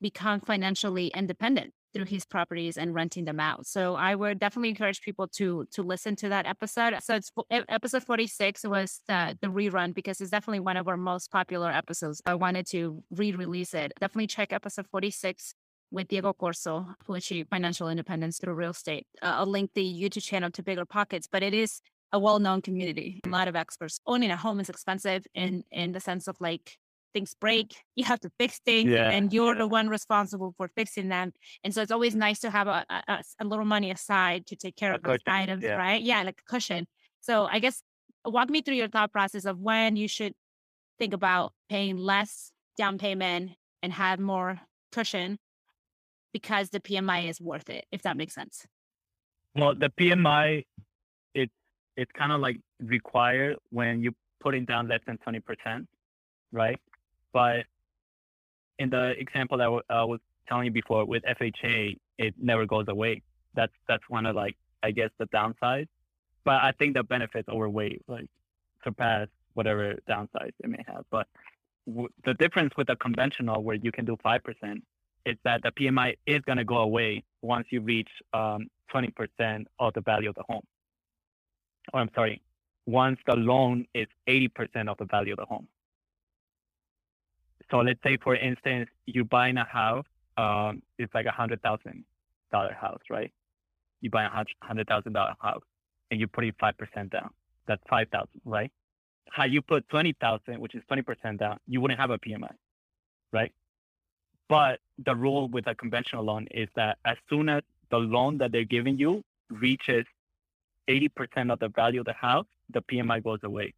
[0.00, 3.66] become financially independent through his properties and renting them out.
[3.66, 6.94] So I would definitely encourage people to to listen to that episode.
[7.02, 11.30] So it's episode 46 was the, the rerun because it's definitely one of our most
[11.30, 12.22] popular episodes.
[12.26, 13.92] I wanted to re-release it.
[14.00, 15.54] Definitely check episode 46
[15.90, 19.06] with Diego Corso, who achieved financial independence through real estate.
[19.22, 21.80] Uh, I'll link the YouTube channel to Bigger Pockets, but it is
[22.12, 23.20] a well-known community.
[23.26, 24.00] A lot of experts.
[24.06, 26.76] Owning a home is expensive in in the sense of like
[27.12, 29.10] things break, you have to fix things, Yeah.
[29.10, 31.32] and you're the one responsible for fixing them.
[31.64, 32.84] And so it's always nice to have a
[33.38, 35.76] a little money aside to take care A of those items, yeah.
[35.76, 36.02] right?
[36.02, 36.86] Yeah, like a cushion.
[37.20, 37.82] So I guess
[38.24, 40.34] walk me through your thought process of when you should
[40.98, 44.60] think about paying less down payment and have more
[44.92, 45.38] cushion
[46.32, 48.66] because the PMI is worth it, if that makes sense.
[49.54, 50.64] Well, the PMI,
[51.34, 51.52] it's
[51.96, 55.88] it's kind of like required when you putting down less than twenty percent,
[56.52, 56.78] right?
[57.32, 57.66] But
[58.78, 62.86] in the example that I wa- was telling you before with FHA, it never goes
[62.88, 63.22] away.
[63.54, 65.88] That's that's one of like I guess the downsides.
[66.44, 68.26] But I think the benefits overweigh like
[68.82, 71.04] surpass whatever downsides it may have.
[71.10, 71.26] But
[71.86, 74.82] w- the difference with the conventional where you can do five percent
[75.26, 79.92] is that the PMI is going to go away once you reach um, 20% of
[79.94, 80.62] the value of the home.
[81.92, 82.42] Or I'm sorry,
[82.86, 85.68] once the loan is 80% of the value of the home.
[87.70, 90.06] So let's say, for instance, you're buying a house,
[90.36, 92.04] um, it's like a hundred thousand
[92.50, 93.32] dollar house, right?
[94.00, 95.62] You buy a hun- hundred thousand dollar house
[96.10, 97.30] and you're putting five percent down.
[97.66, 98.72] That's five thousand, right?
[99.32, 102.52] Had you put twenty thousand, which is twenty percent down, you wouldn't have a PMI,
[103.32, 103.52] right?
[104.48, 108.50] But the rule with a conventional loan is that as soon as the loan that
[108.50, 110.04] they're giving you reaches
[110.88, 113.74] 80% of the value of the house, the PMI goes away.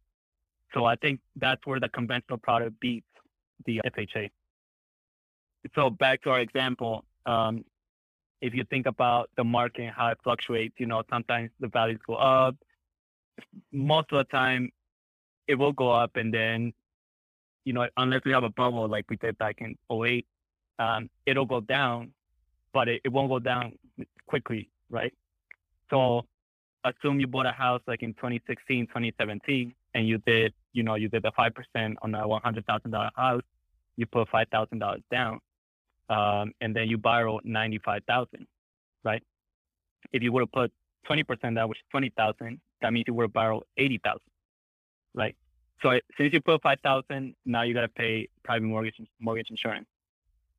[0.73, 3.05] So I think that's where the conventional product beats
[3.65, 4.29] the FHA.
[5.75, 7.63] So back to our example, um,
[8.41, 11.99] if you think about the market and how it fluctuates, you know, sometimes the values
[12.05, 12.55] go up.
[13.71, 14.69] Most of the time,
[15.47, 16.73] it will go up, and then,
[17.65, 20.25] you know, unless we have a bubble like we did back in 08,
[20.79, 22.11] um, it'll go down,
[22.73, 23.73] but it, it won't go down
[24.27, 25.13] quickly, right?
[25.89, 26.25] So
[26.83, 31.07] assume you bought a house like in 2016, 2017, and you did, you know, you
[31.07, 33.41] did the 5% on a $100,000 house,
[33.95, 35.39] you put $5,000 down,
[36.09, 38.47] um, and then you borrow 95,000,
[39.03, 39.23] right?
[40.11, 40.71] If you would have put
[41.09, 44.19] 20% down, which is 20,000, that means you would have borrowed 80,000,
[45.13, 45.35] right?
[45.81, 49.87] So since you put 5,000, now you got to pay private mortgage, mortgage insurance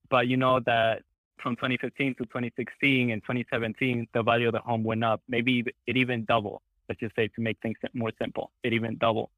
[0.09, 1.03] but you know that
[1.39, 5.21] from 2015 to 2016 and 2017, the value of the home went up.
[5.29, 6.61] Maybe it even doubled.
[6.89, 9.31] Let's just say to make things more simple, it even doubled,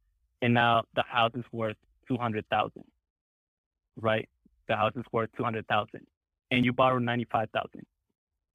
[0.42, 1.76] and now the house is worth
[2.09, 2.85] 200,000,
[4.00, 4.28] right?
[4.68, 6.06] The house is worth 200,000,
[6.51, 7.84] and you borrow 95,000.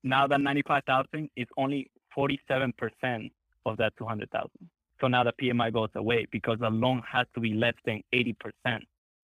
[0.04, 3.32] Now that 95,000 is only 47%
[3.66, 4.50] of that 200,000.
[5.00, 8.36] So now the PMI goes away because the loan has to be less than 80%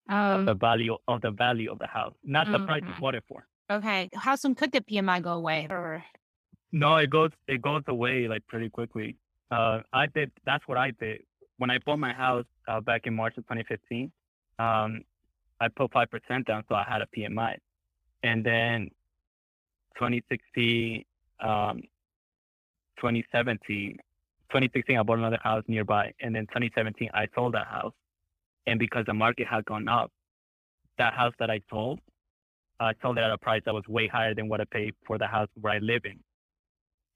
[0.10, 3.24] Um, the value of the value of the house, not the price you bought it
[3.28, 3.46] for.
[3.70, 4.10] okay.
[4.16, 5.68] How soon could the PMI go away?
[5.70, 6.04] Or
[6.72, 9.18] No, it goes it goes away like pretty quickly.
[9.52, 11.22] Uh, I did that's what I did
[11.58, 14.12] when I bought my house uh, back in March of 2015.
[14.60, 15.04] Um,
[15.60, 17.56] I put five percent down, so I had a PMI,
[18.24, 18.90] and then
[19.96, 21.04] 2016,
[21.40, 21.82] um,
[22.98, 23.98] 2017,
[24.50, 27.94] 2016 I bought another house nearby, and then 2017 I sold that house,
[28.68, 30.12] and because the market had gone up,
[30.98, 32.00] that house that I sold,
[32.80, 35.18] I sold it at a price that was way higher than what I paid for
[35.18, 36.20] the house where I live in.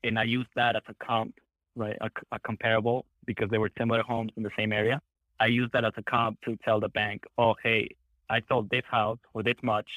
[0.04, 1.36] And I used that as a comp,
[1.76, 1.98] right?
[2.02, 5.00] A, a comparable because they were similar homes in the same area.
[5.40, 7.90] I used that as a comp to tell the bank, oh, hey,
[8.32, 9.90] I sold this house for this much.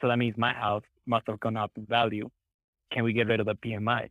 [0.00, 2.30] So that means my house must have gone up in value.
[2.92, 4.10] Can we get rid of the PMI?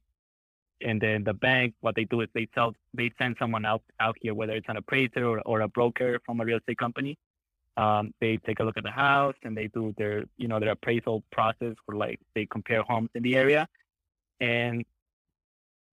[0.81, 4.17] And then the bank, what they do is they sell, they send someone out out
[4.21, 7.17] here, whether it's an appraiser or, or a broker from a real estate company.
[7.77, 10.71] Um, they take a look at the house and they do their, you know, their
[10.71, 13.67] appraisal process where like they compare homes in the area.
[14.41, 14.83] And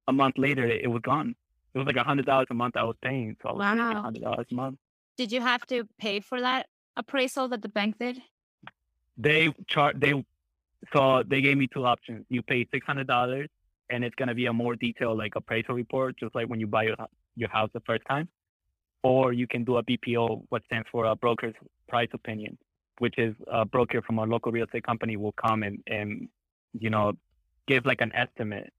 [0.09, 1.35] a month later, it was gone.
[1.75, 3.37] It was like a hundred dollars a month I was paying.
[3.43, 4.03] So I was Wow.
[4.03, 4.79] hundred dollars a month.
[5.17, 6.67] Did you have to pay for that
[7.01, 8.17] appraisal that the bank did?
[9.17, 10.13] They chart they
[10.93, 12.25] so they gave me two options.
[12.29, 13.49] You pay six hundred dollars
[13.91, 16.85] and it's gonna be a more detailed like appraisal report, just like when you buy
[16.85, 16.97] your
[17.37, 18.29] your house the first time.
[19.03, 21.55] Or you can do a BPO, what stands for a broker's
[21.89, 22.59] price opinion,
[22.99, 26.29] which is a broker from a local real estate company will come and, and
[26.79, 27.13] you know,
[27.67, 28.71] give like an estimate.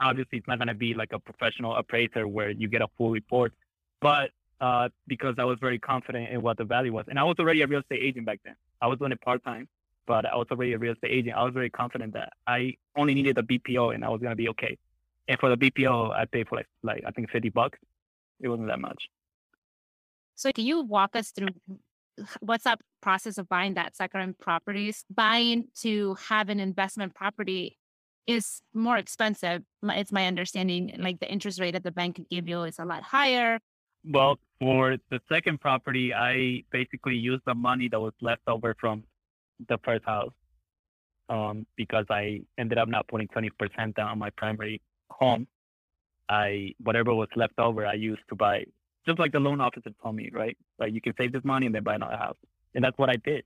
[0.00, 3.52] Obviously it's not gonna be like a professional appraiser where you get a full report,
[4.00, 4.30] but
[4.60, 7.06] uh, because I was very confident in what the value was.
[7.08, 8.54] And I was already a real estate agent back then.
[8.80, 9.68] I was doing it part time,
[10.06, 11.36] but I was already a real estate agent.
[11.36, 14.48] I was very confident that I only needed a BPO and I was gonna be
[14.50, 14.76] okay.
[15.28, 17.78] And for the BPO, I paid for like like I think fifty bucks.
[18.40, 19.08] It wasn't that much.
[20.34, 21.48] So can you walk us through
[22.40, 25.04] what's that process of buying that second properties?
[25.10, 27.78] Buying to have an investment property
[28.26, 29.62] is more expensive.
[29.82, 30.94] It's my understanding.
[30.98, 33.58] Like the interest rate that the bank could give you is a lot higher.
[34.04, 39.04] Well, for the second property, I basically used the money that was left over from
[39.68, 40.32] the first house,
[41.28, 44.80] um, because I ended up not putting twenty percent down on my primary
[45.10, 45.46] home.
[46.28, 48.64] I whatever was left over, I used to buy
[49.06, 50.56] just like the loan officer told me, right?
[50.78, 52.36] Like you can save this money and then buy another house,
[52.74, 53.44] and that's what I did.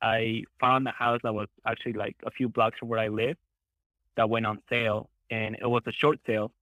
[0.00, 3.36] I found a house that was actually like a few blocks from where I live
[4.16, 6.52] that went on sale, and it was a short sale,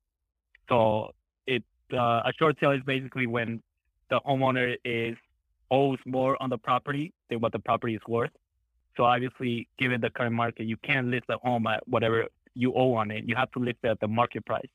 [0.69, 1.15] so
[1.47, 3.63] it uh, a short sale is basically when
[4.11, 5.17] the homeowner is
[5.71, 8.31] owes more on the property than what the property is worth.
[8.97, 12.95] So obviously, given the current market, you can't list the home at whatever you owe
[12.95, 13.25] on it.
[13.27, 14.69] You have to list it at the market price.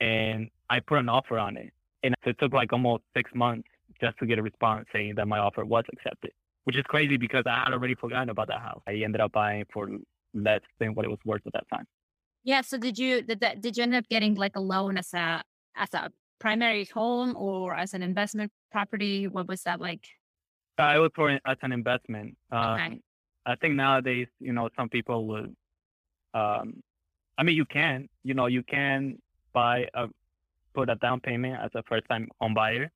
[0.00, 1.72] And I put an offer on it,
[2.02, 3.68] and it took like almost six months
[4.00, 6.30] just to get a response saying that my offer was accepted,
[6.64, 8.80] which is crazy because I had already forgotten about that house.
[8.86, 9.88] I ended up buying for
[10.34, 11.84] less than what it was worth at that time.
[12.44, 12.60] Yeah.
[12.60, 15.42] So did you did that did you end up getting like a loan as a
[15.76, 19.26] as a primary home or as an investment property?
[19.26, 20.06] What was that like?
[20.78, 22.36] Uh, it was for as an investment.
[22.52, 23.00] Uh, Okay.
[23.46, 25.56] I think nowadays, you know, some people would,
[26.34, 26.82] um,
[27.38, 29.18] I mean, you can, you know, you can
[29.54, 30.08] buy a,
[30.74, 32.90] put a down payment as a first time home buyer,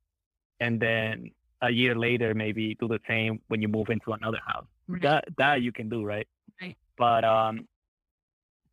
[0.61, 1.30] and then
[1.62, 4.66] a year later, maybe do the same when you move into another house.
[4.88, 5.03] Right.
[5.03, 6.28] That, that you can do, right?
[6.61, 6.76] Right.
[6.99, 7.66] But, um,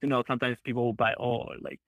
[0.02, 1.80] you know, sometimes people will buy, oh, like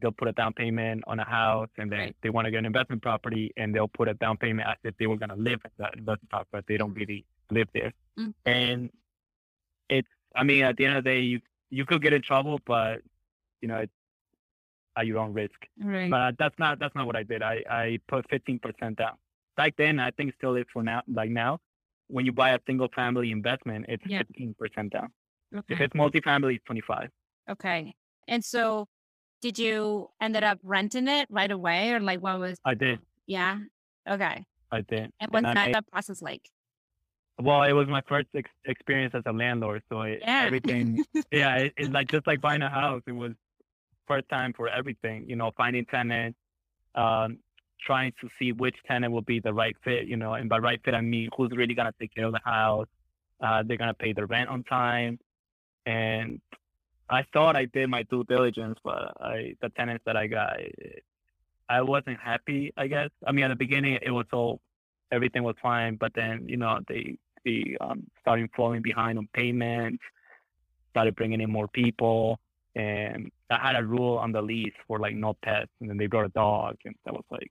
[0.00, 2.16] they'll put a down payment on a house and then Right.
[2.22, 4.96] they want to get an investment property and they'll put a down payment as if
[4.98, 7.92] they were going to live in that investment property, but they don't really live there.
[8.18, 8.34] Mm.
[8.44, 8.90] And
[9.88, 11.40] it's, I mean, at the end of the day, you,
[11.70, 13.00] you could get in trouble, but
[13.62, 13.92] you know, it's
[14.96, 15.54] at your own risk.
[15.82, 16.10] Right.
[16.10, 17.42] But that's not, that's not what I did.
[17.42, 19.12] I, I put 15% down.
[19.56, 21.60] Back then, I think still is for now, like now,
[22.08, 24.22] when you buy a single family investment, it's Yeah.
[24.22, 25.08] 15% down.
[25.52, 25.84] If okay.
[25.84, 27.08] it's multifamily, it's 25.
[27.50, 27.94] Okay.
[28.28, 28.88] And so
[29.42, 32.98] did you ended up renting it right away or like what was I did.
[33.26, 33.58] yeah?
[34.08, 34.44] Okay.
[34.72, 35.12] I did.
[35.20, 36.42] And what's that, made- that process like?
[37.38, 40.44] Well, it was my first ex- experience as a landlord, so it, Yeah.
[40.46, 41.04] everything.
[41.30, 43.02] yeah, it, it's like just like buying a house.
[43.06, 43.32] It was
[44.08, 45.28] first time for everything.
[45.28, 46.38] You know, finding tenants,
[46.94, 47.38] um,
[47.78, 50.06] trying to see which tenant will be the right fit.
[50.06, 52.40] You know, and by right fit, I mean who's really gonna take care of the
[52.42, 52.88] house.
[53.38, 55.18] Uh, they're gonna pay the rent on time,
[55.84, 56.40] and
[57.08, 60.58] I thought I did my due diligence, but I the tenants that I got,
[61.68, 62.72] I wasn't happy.
[62.76, 63.10] I guess.
[63.26, 64.60] I mean, at the beginning, it was all
[65.12, 70.02] everything was fine, but then you know they they um, started falling behind on payments,
[70.90, 72.40] started bringing in more people,
[72.74, 76.06] and I had a rule on the lease for like no pets, and then they
[76.06, 77.50] brought a dog, and that was like,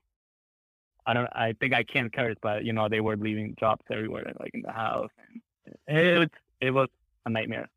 [1.06, 4.34] I don't, I think I can't curse, but you know they were leaving drops everywhere,
[4.40, 5.12] like in the house,
[5.88, 6.30] and it was
[6.60, 6.90] it was
[7.26, 7.70] a nightmare.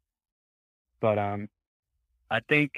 [1.00, 1.48] But um,
[2.30, 2.70] I think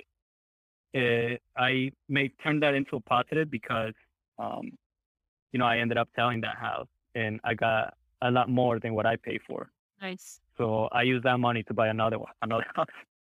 [0.96, 3.94] uh I may turn that into a positive because
[4.38, 4.70] um,
[5.53, 8.94] you know I ended up selling that house, and I got a lot more than
[8.94, 9.70] what I paid for.
[10.01, 10.40] Nice.
[10.59, 12.86] So I used that money to buy another one, another house.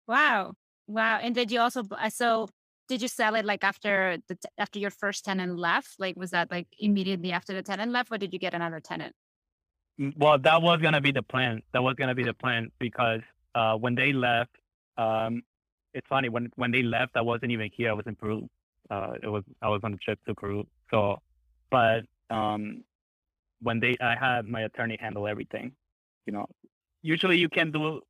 [0.06, 0.54] Wow.
[0.86, 1.18] Wow.
[1.22, 2.48] And did you also uh, so
[2.88, 5.94] did you sell it like after the after your first tenant left?
[5.98, 9.14] Like was that like immediately after the tenant left or did you get another tenant?
[10.00, 11.62] Mm, Well, that was gonna be the plan.
[11.72, 13.20] That was gonna be the plan because
[13.54, 14.50] uh, when they left,
[14.98, 15.42] um,
[15.94, 17.90] it's funny when when they left, I wasn't even here.
[17.90, 18.48] I was in Peru.
[18.90, 20.66] Uh, it was I was on a trip to Peru.
[20.90, 21.20] So,
[21.70, 22.84] but um,
[23.62, 25.72] when they, I had my attorney handle everything.
[26.26, 26.46] You know,
[27.02, 28.00] usually you can do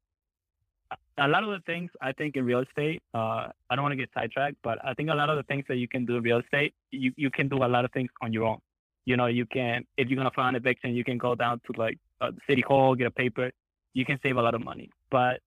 [1.18, 3.03] a lot of the things I think in real estate.
[3.12, 5.64] Uh, I don't want to get sidetracked, but I think a lot of the things
[5.68, 8.11] that you can do in real estate, you you can do a lot of things
[8.22, 8.59] on your own.
[9.05, 11.80] You know, you can if you're gonna file an eviction, you can go down to
[11.80, 13.51] like uh, city hall, get a paper.
[13.95, 14.91] You can save a lot of money.
[15.11, 15.41] But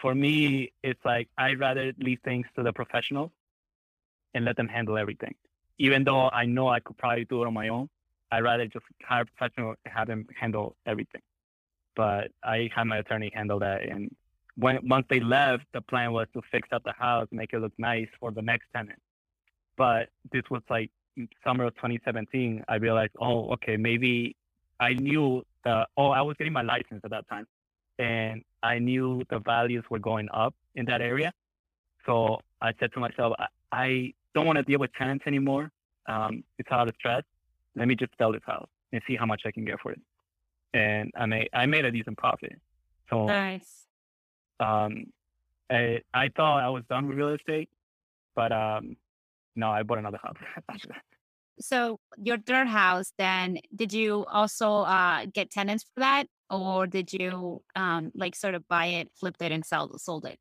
[0.00, 3.30] for me, it's like I'd rather leave things to the professionals
[4.34, 5.34] and let them handle everything.
[5.78, 7.88] Even though I know I could probably do it on my own,
[8.30, 11.22] I'd rather just hire a professional and have them handle everything.
[11.96, 14.14] But I had my attorney handle that, and
[14.56, 17.72] when once they left, the plan was to fix up the house, make it look
[17.78, 18.98] nice for the next tenant.
[19.76, 20.90] But this was like
[21.44, 22.64] summer of 2017.
[22.68, 24.36] I realized, oh, okay, maybe
[24.80, 25.86] I knew the.
[25.96, 27.46] Oh, I was getting my license at that time,
[27.98, 31.32] and I knew the values were going up in that area.
[32.06, 35.70] So I said to myself, I, I don't want to deal with tenants anymore.
[36.06, 37.22] Um, it's a lot of stress
[37.76, 40.00] let me just sell this house and see how much I can get for it.
[40.72, 42.60] And I made I made a decent profit.
[43.10, 43.86] So nice.
[44.60, 45.06] Um,
[45.70, 47.68] I, I thought I was done with real estate,
[48.34, 48.96] but um,
[49.56, 50.36] no, I bought another house
[51.60, 57.12] So your third house, then did you also uh, get tenants for that, or did
[57.12, 60.38] you um, like sort of buy it, flipped it, and sell sold it?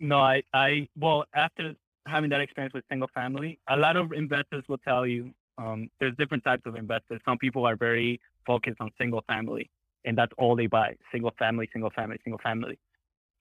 [0.00, 1.74] No, I I well after
[2.06, 6.16] having that experience with single family, a lot of investors will tell you um, there's
[6.16, 7.20] different types of investors.
[7.24, 9.70] Some people are very focused on single family,
[10.04, 12.78] and that's all they buy: single family, single family, single family.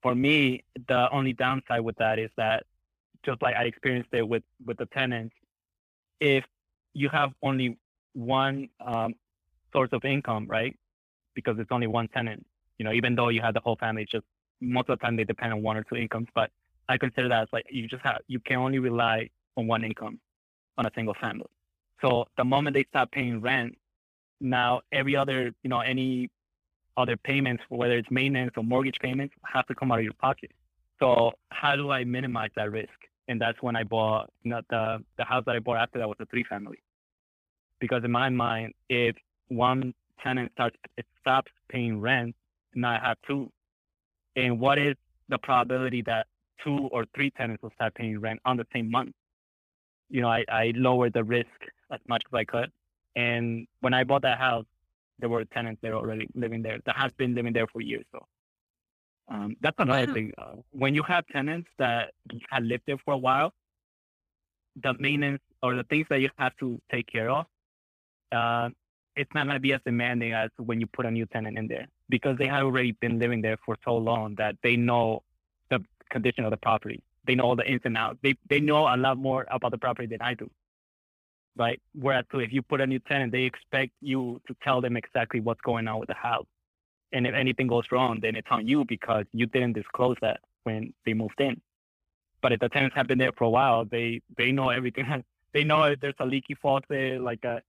[0.03, 2.63] For me, the only downside with that is that,
[3.23, 5.35] just like I experienced it with with the tenants,
[6.19, 6.45] if
[6.93, 7.77] you have only
[8.13, 9.15] one um,
[9.73, 10.77] source of income, right?
[11.36, 12.45] Because it's only one tenant.
[12.77, 14.25] You know, even though you have the whole family, just
[14.59, 16.27] most of the time they depend on one or two incomes.
[16.34, 16.51] But
[16.89, 20.19] I consider that as like you just have you can only rely on one income
[20.77, 21.49] on a single family.
[22.01, 23.77] So the moment they stop paying rent,
[24.39, 26.29] now every other, you know, any
[26.97, 30.51] other payments, whether it's maintenance or mortgage payments, have to come out of your pocket.
[30.99, 32.89] So how do I minimize that risk?
[33.27, 36.07] And that's when I bought you know, the the house that I bought after that
[36.07, 36.79] was a three family.
[37.79, 39.15] Because in my mind, if
[39.47, 40.75] one tenant starts
[41.22, 42.36] stops paying rent,
[42.74, 43.51] and I have two.
[44.36, 44.95] And what is
[45.30, 46.28] the probability that
[46.63, 49.13] two or three tenants will start paying rent on the same month?
[50.09, 51.47] You know, I, I lowered the risk
[51.91, 52.69] as much as I could.
[53.15, 54.65] And when I bought that house,
[55.19, 58.05] there were tenants there already living there that has been living there for years.
[58.11, 58.26] So
[59.30, 60.13] um, that's another wow.
[60.13, 60.32] thing.
[60.38, 62.11] Uh, when you have tenants that
[62.49, 63.53] have lived there for a while,
[64.82, 67.45] the maintenance or the things that you have to take care of,
[68.32, 68.69] uh,
[69.16, 71.68] it's not going to be as demanding as when you put a new tenant in
[71.68, 75.24] there because they have already been living there for so long that they know
[75.70, 77.01] the condition of the property.
[77.26, 78.20] They know all the ins and outs.
[78.24, 80.49] They they know a lot more about the property than I do
[81.57, 81.82] right?
[81.93, 85.62] Whereas if you put a new tenant, they expect you to tell them exactly what's
[85.62, 86.45] going on with the house.
[87.12, 90.93] And if anything goes wrong, then it's on you because you didn't disclose that when
[91.05, 91.59] they moved in.
[92.41, 95.05] But if the tenants have been there for a while, they they know everything.
[95.53, 97.62] they know if there's a leaky faucet, like a,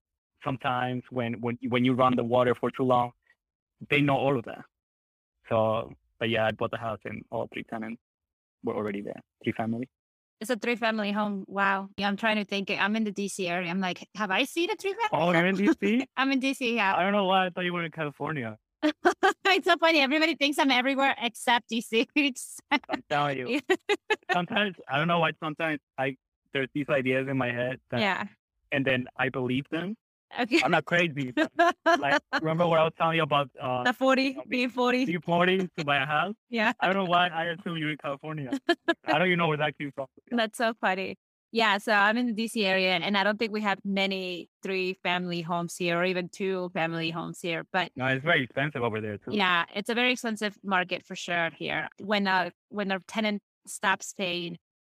[0.43, 3.11] sometimes when when when you run the water for too long,
[3.89, 4.65] they know all of that.
[5.49, 8.01] So, but yeah, I bought the house and all three tenants
[8.63, 9.87] were already there, three families.
[10.41, 11.45] It's a three family home.
[11.47, 11.89] Wow.
[11.97, 12.69] Yeah, I'm trying to think.
[12.69, 13.69] I'm in the DC area.
[13.69, 15.09] I'm like, have I seen a three family?
[15.13, 16.05] Oh, you're in DC?
[16.17, 16.75] I'm in DC.
[16.75, 16.95] Yeah.
[16.95, 18.57] I don't know why I thought you were in California.
[18.83, 20.01] it's so funny.
[20.01, 22.05] Everybody thinks I'm everywhere except DC.
[22.71, 23.61] I'm telling you.
[24.33, 25.31] sometimes I don't know why.
[25.41, 26.17] Sometimes I
[26.53, 27.79] there's these ideas in my head.
[27.91, 28.25] That, yeah.
[28.71, 29.95] And then I believe them,
[30.41, 30.61] Okay.
[30.63, 31.33] I'm not crazy.
[31.85, 35.07] like, remember what I was telling you about uh, the 40, B40?
[35.07, 36.35] B40 to buy a house?
[36.49, 36.73] Yeah.
[36.79, 38.51] I don't know why I assume you're in California.
[39.05, 40.07] I don't even know where that came from.
[40.31, 41.17] That's so funny.
[41.51, 44.97] Yeah, so I'm in the DC area, and I don't think we have many three
[45.03, 47.63] family homes here, or even two family homes here.
[47.71, 49.29] But no, it's very expensive over there too.
[49.35, 51.89] Yeah, it's a very expensive market for sure here.
[51.99, 54.57] When a when a tenant stops paying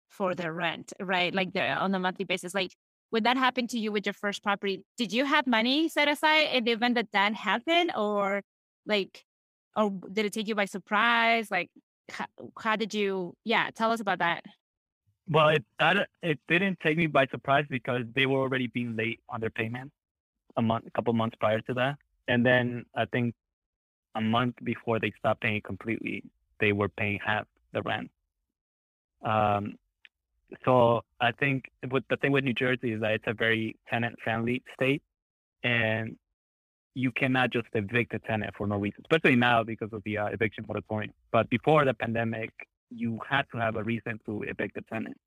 [0.09, 1.33] for their rent, right?
[1.33, 2.75] Like they're on a monthly basis, like
[3.13, 6.47] when that happened to you with your first property, did you have money set aside
[6.51, 8.41] in the event that that happened, or
[8.87, 9.23] like,
[9.75, 11.51] or did it take you by surprise?
[11.51, 11.69] Like,
[12.09, 12.25] how,
[12.59, 13.35] how did you?
[13.43, 14.43] Yeah, tell us about that.
[15.29, 15.63] Well, it
[16.23, 19.91] it didn't take me by surprise because they were already being late on their payment
[20.57, 21.97] a month, a couple months prior to that,
[22.27, 23.35] and then I think
[24.15, 26.23] a month before they stopped paying completely,
[26.59, 28.09] they were paying half the rent.
[29.23, 29.75] Um,
[30.65, 34.15] so I think with the thing with New Jersey is that it's a very tenant
[34.23, 35.01] friendly state,
[35.63, 36.15] and
[36.95, 40.27] you cannot just evict a tenant for no reason, especially now because of the uh,
[40.27, 41.13] eviction moratorium.
[41.31, 42.51] But before the pandemic,
[42.89, 45.17] you had to have a reason to evict a tenant,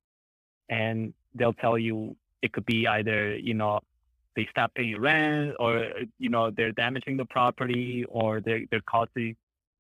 [0.69, 3.81] and they'll tell you it could be either you know
[4.37, 9.37] they stop paying rent, or you know they're damaging the property, or they're they're causing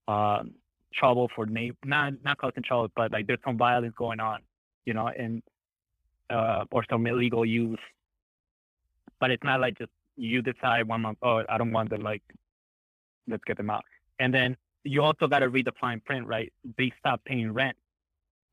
[0.09, 0.53] um,
[0.94, 4.40] trouble for neighbor, not not causing trouble, but like there's some violence going on,
[4.87, 5.43] you know, and
[6.30, 7.78] uh, or some illegal use.
[9.20, 12.22] But it's not like just you decide one month, oh, I don't want to like,
[13.28, 13.84] let's get them out.
[14.18, 16.53] And then you also got to read the fine print, right?
[16.78, 17.76] They stop paying rent.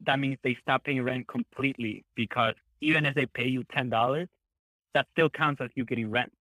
[0.06, 4.28] That means they stop paying rent completely because even if they pay you ten dollars,
[4.94, 6.32] that still counts as you getting rent.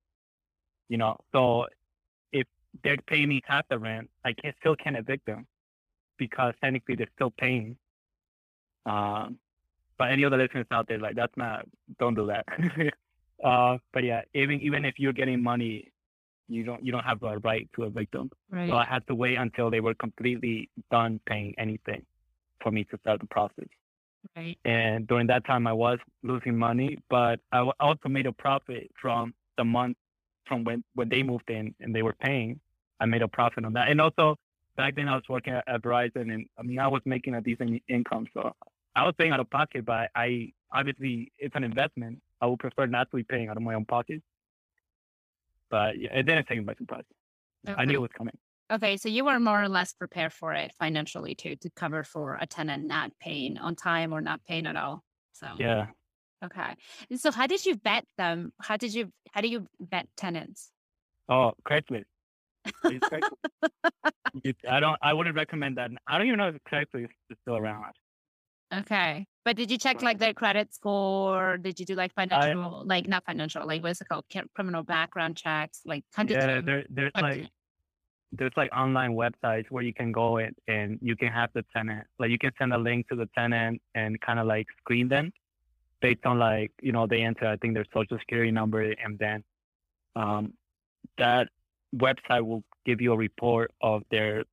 [0.89, 1.67] You know, so
[2.33, 2.47] if
[2.83, 5.47] they're paying me half the rent, I can still can't evict them
[6.19, 7.77] because technically they're still paying.
[8.85, 9.39] Um,
[9.99, 11.67] but any other listeners out there, like that's not,
[11.99, 12.47] don't do that.
[13.45, 15.93] uh, but yeah, even even if you're getting money,
[16.49, 18.31] you don't you don't have a right to evict them.
[18.51, 18.69] Right.
[18.69, 22.05] So I had to wait until they were completely done paying anything
[22.63, 23.69] for me to start the process.
[24.37, 24.59] Right.
[24.65, 29.35] And during that time, I was losing money, but I also made a profit from
[29.57, 29.97] the month
[30.47, 32.61] from when, when they moved in and they were paying.
[33.01, 33.89] I made a profit on that.
[33.89, 34.37] And also,
[34.77, 37.41] back then I was working at, at Verizon and I mean, I was making a
[37.41, 38.27] decent income.
[38.33, 38.55] So
[38.95, 42.21] I was paying out of pocket, but I obviously, it's an investment.
[42.41, 44.23] I would prefer not to be paying out of my own pocket.
[45.71, 47.05] But yeah, it didn't take me by surprise.
[47.67, 48.37] I knew it was coming.
[48.71, 52.39] Okay, so you were more or less prepared for it financially too, to cover for
[52.41, 55.03] a tenant not paying on time or not paying at all.
[55.33, 55.87] So Yeah.
[56.45, 56.75] okay.
[57.11, 58.53] And so how did you vet them?
[58.61, 60.71] How did you how do you vet tenants?
[61.29, 62.05] Oh, Craigslist.
[62.85, 63.23] Craigslist.
[64.69, 64.99] I don't.
[65.03, 65.91] I wouldn't recommend that.
[66.07, 67.95] I don't even know if Craigslist is still around.
[68.73, 69.27] Okay.
[69.45, 71.59] But did you check like their credit score?
[71.59, 74.25] Did you do like financial, like not financial, like what's it called?
[74.55, 75.81] Criminal background checks?
[75.85, 77.23] Like Yeah, there, there's Okay.
[77.23, 77.49] like
[78.33, 82.07] there's like online websites where you can go in and you can have the tenant
[82.19, 85.31] like you can send a link to the tenant and kind of like screen them
[86.01, 89.45] based on like you know they enter I think their social security number and then
[90.17, 90.55] um,
[91.19, 91.49] that
[91.95, 94.45] website will give you a report of their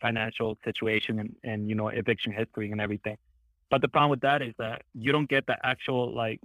[0.00, 3.16] financial situation and, and you know eviction history and everything.
[3.70, 6.40] But the problem with that is that you don't get the actual like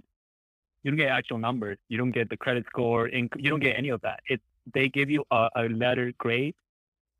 [0.82, 1.78] you don't get actual numbers.
[1.88, 3.08] You don't get the credit score.
[3.08, 4.20] Inc- you don't get any of that.
[4.28, 4.40] It
[4.72, 6.54] they give you a, a letter grade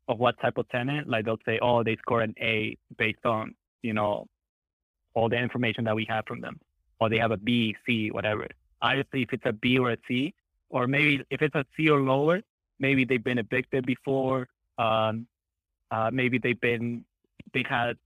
[0.07, 1.07] of what type of tenant.
[1.09, 4.27] Like they'll say, oh, they score an A based on you know
[5.15, 6.59] all the information that we have from them,
[6.99, 8.47] or they have a B, C, whatever.
[8.81, 10.33] Obviously, if it's a B or a C,
[10.69, 12.41] or maybe if it's a C or lower,
[12.79, 14.47] maybe they've been evicted before.
[14.77, 15.27] Um,
[15.89, 17.05] uh, maybe they've been
[17.53, 17.97] they had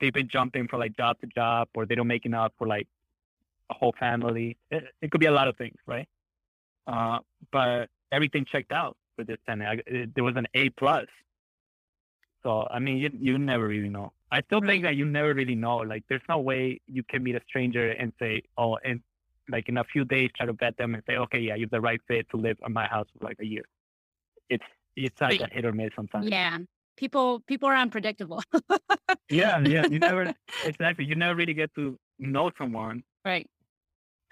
[0.00, 2.88] they've been jumping from like job to job, or they don't make enough for like
[3.70, 4.56] a whole family.
[4.70, 6.08] It, it could be a lot of things, right?
[6.86, 7.18] Uh,
[7.52, 9.68] but everything checked out with this tenant.
[9.68, 11.06] I, it, there was an A plus.
[12.42, 14.12] So I mean, you you never really know.
[14.30, 15.76] I still think that you never really know.
[15.76, 19.00] Like, there's no way you can meet a stranger and say, oh, and
[19.48, 21.80] like in a few days try to vet them and say, okay, yeah, you're the
[21.80, 23.64] right fit to live in my house for like a year.
[24.50, 24.64] It's
[24.96, 26.28] it's like a hit or miss sometimes.
[26.28, 26.58] Yeah.
[26.96, 28.42] People people are unpredictable.
[29.30, 29.86] Yeah, yeah.
[29.86, 30.34] You never
[30.64, 31.04] exactly.
[31.04, 33.48] You never really get to know someone right.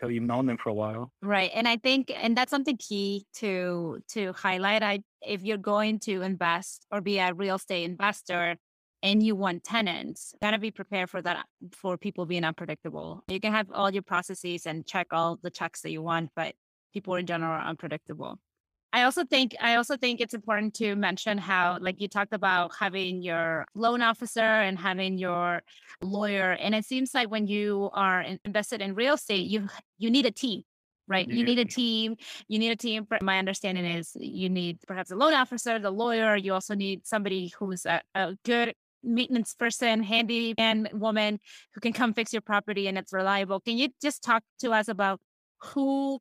[0.00, 1.10] till you've known them for a while.
[1.22, 1.50] Right.
[1.54, 4.82] And I think and that's something key to to highlight.
[4.82, 8.56] I if you're going to invest or be a real estate investor
[9.02, 13.24] and you want tenants, gotta be prepared for that for people being unpredictable.
[13.28, 16.54] You can have all your processes and check all the checks that you want, but
[16.92, 18.38] people in general are unpredictable.
[18.92, 22.72] I also think I also think it's important to mention how like you talked about
[22.78, 25.62] having your loan officer and having your
[26.02, 29.68] lawyer and it seems like when you are invested in real estate you
[29.98, 30.62] you need a team
[31.08, 31.28] right?
[31.28, 32.16] You need a team
[32.48, 36.36] you need a team my understanding is you need perhaps a loan officer the lawyer
[36.36, 41.40] you also need somebody who's a, a good maintenance person handyman woman
[41.74, 43.60] who can come fix your property and it's reliable.
[43.60, 45.20] Can you just talk to us about
[45.60, 46.20] who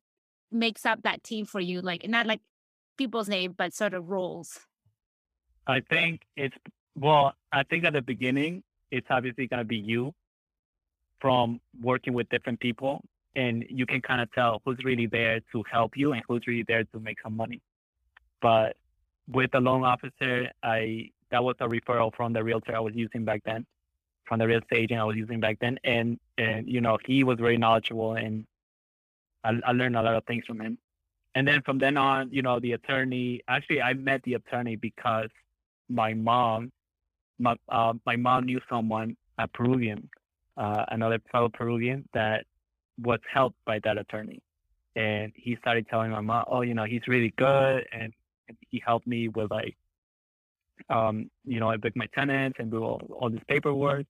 [0.50, 1.80] makes up that team for you?
[1.80, 2.40] Like not like
[2.96, 4.60] people's name but sort of roles
[5.66, 6.56] I think it's
[6.96, 7.34] well.
[7.52, 10.14] I think at the beginning, it's obviously gonna be you
[11.20, 13.00] from working with different people,
[13.36, 16.64] and you can kind of tell who's really there to help you and who's really
[16.66, 17.60] there to make some money.
[18.40, 18.76] But
[19.28, 23.24] with the loan officer, I that was a referral from the realtor I was using
[23.24, 23.64] back then,
[24.24, 27.22] from the real estate agent I was using back then, and and you know he
[27.24, 28.46] was very knowledgeable and
[29.44, 30.78] I, I learned a lot of things from him.
[31.34, 33.40] And then from then on, you know, the attorney.
[33.48, 35.30] Actually, I met the attorney because
[35.88, 36.72] my mom,
[37.38, 40.08] my uh, my mom knew someone, a Peruvian,
[40.56, 42.44] uh, another fellow Peruvian that
[43.02, 44.42] was helped by that attorney,
[44.94, 48.12] and he started telling my mom, oh, you know, he's really good, and
[48.70, 49.74] he helped me with like,
[50.90, 54.04] um, you know, I booked my tenants and do all, all this paperwork,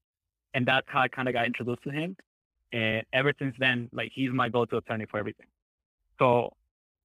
[0.54, 2.16] and that's how I kind of got introduced to him.
[2.72, 5.46] And ever since then, like he's my go-to attorney for everything.
[6.18, 6.52] So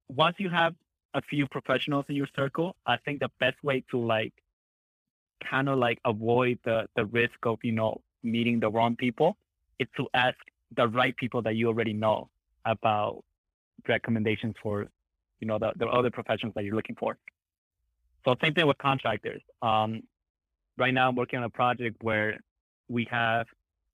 [0.09, 0.75] once you have
[1.13, 4.33] a few professionals in your circle, I think the best way to like
[5.49, 9.37] kind of like avoid the the risk of you know meeting the wrong people
[9.79, 10.37] is to ask
[10.75, 12.29] the right people that you already know
[12.65, 13.23] about
[13.87, 14.87] recommendations for
[15.39, 17.17] you know the, the other professions that you're looking for.
[18.25, 19.41] So same thing with contractors.
[19.61, 20.01] Um,
[20.77, 22.39] right now I'm working on a project where
[22.89, 23.45] we have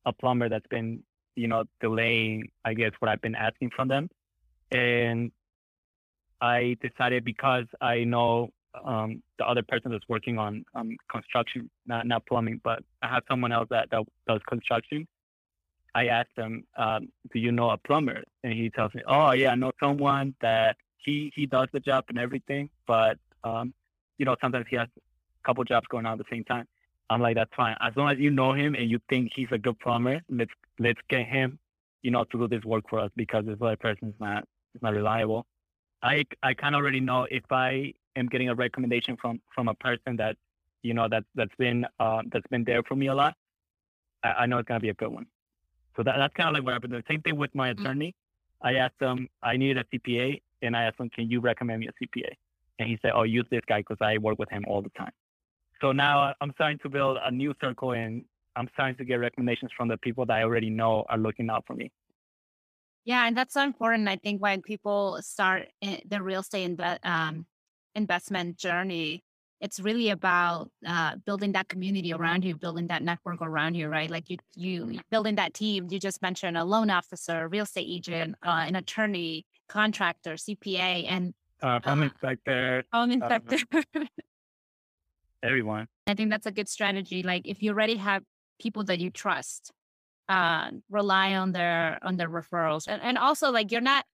[0.06, 1.04] a plumber that's been
[1.36, 4.10] you know delaying I guess what I've been asking from them,
[4.72, 5.32] and
[6.42, 8.50] I decided because I know
[8.84, 13.24] um, the other person that's working on um, construction, not not plumbing, but I have
[13.30, 15.08] someone else that, that does construction.
[15.94, 19.52] I asked him, um, "Do you know a plumber?" And he tells me, "Oh yeah,
[19.52, 23.74] I know someone that he he does the job and everything, but um,
[24.18, 26.66] you know sometimes he has a couple jobs going on at the same time."
[27.10, 27.76] I'm like, "That's fine.
[27.82, 31.00] As long as you know him and you think he's a good plumber, let's let's
[31.10, 31.60] get him,
[32.02, 34.82] you know, to do this work for us because this other person is not is
[34.82, 35.46] not reliable."
[36.04, 39.74] I I kind of already know if I am getting a recommendation from from a
[39.76, 40.38] person that
[40.84, 43.36] you know that that's been uh, that's been there for me a lot.
[44.24, 45.28] I, I know it's gonna be a good one.
[45.96, 47.04] So that, that's kind of like what I've been.
[47.08, 47.82] Same thing with my mm-hmm.
[47.82, 48.16] attorney.
[48.62, 51.88] I asked him, I needed a CPA, and I asked him, can you recommend me
[51.88, 52.30] a CPA?
[52.80, 55.12] And he said, oh, use this guy because I work with him all the time.
[55.82, 58.24] So now I'm starting to build a new circle, and
[58.56, 61.64] I'm starting to get recommendations from the people that I already know are looking out
[61.66, 61.92] for me.
[63.06, 64.08] Yeah, and that's so important.
[64.08, 67.46] I think when people start the real estate inve- um,
[67.96, 69.24] investment journey,
[69.60, 74.10] it's really about uh, building that community around you, building that network around you, right?
[74.10, 75.88] Like you, you building that team.
[75.90, 81.34] You just mentioned a loan officer, real estate agent, uh, an attorney, contractor, CPA, and
[81.62, 82.84] uh, home uh, inspector.
[82.92, 83.58] Home inspector.
[85.44, 85.88] everyone.
[86.08, 87.24] I think that's a good strategy.
[87.24, 88.24] Like if you already have
[88.60, 89.72] people that you trust,
[90.30, 94.06] uh, rely on their on their referrals, and and also like you're not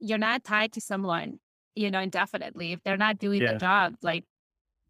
[0.00, 1.38] you're not tied to someone
[1.74, 2.72] you know indefinitely.
[2.72, 3.54] If they're not doing yeah.
[3.54, 4.24] the job like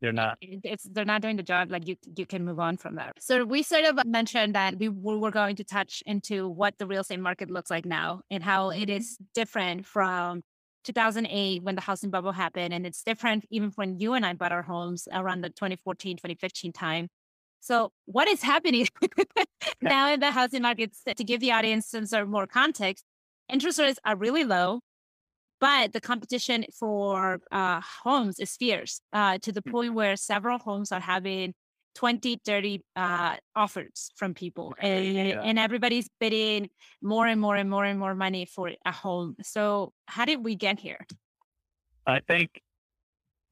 [0.00, 0.36] they're not.
[0.40, 3.44] it's they're not doing the job like you you can move on from that so
[3.44, 7.20] we sort of mentioned that we were going to touch into what the real estate
[7.20, 10.42] market looks like now and how it is different from
[10.84, 12.74] 2008 when the housing bubble happened.
[12.74, 16.72] And it's different even when you and i bought our homes around the 2014 2015
[16.72, 17.08] time
[17.62, 18.86] so what is happening
[19.80, 23.04] now in the housing market to give the audience some sort of more context
[23.48, 24.80] interest rates are really low
[25.62, 29.70] but the competition for uh, homes is fierce uh, to the mm.
[29.70, 31.54] point where several homes are having
[31.94, 34.74] 20, 30 uh, offers from people.
[34.80, 35.40] And, yeah.
[35.40, 36.68] and everybody's bidding
[37.00, 39.36] more and more and more and more money for a home.
[39.42, 41.06] So, how did we get here?
[42.06, 42.60] I think,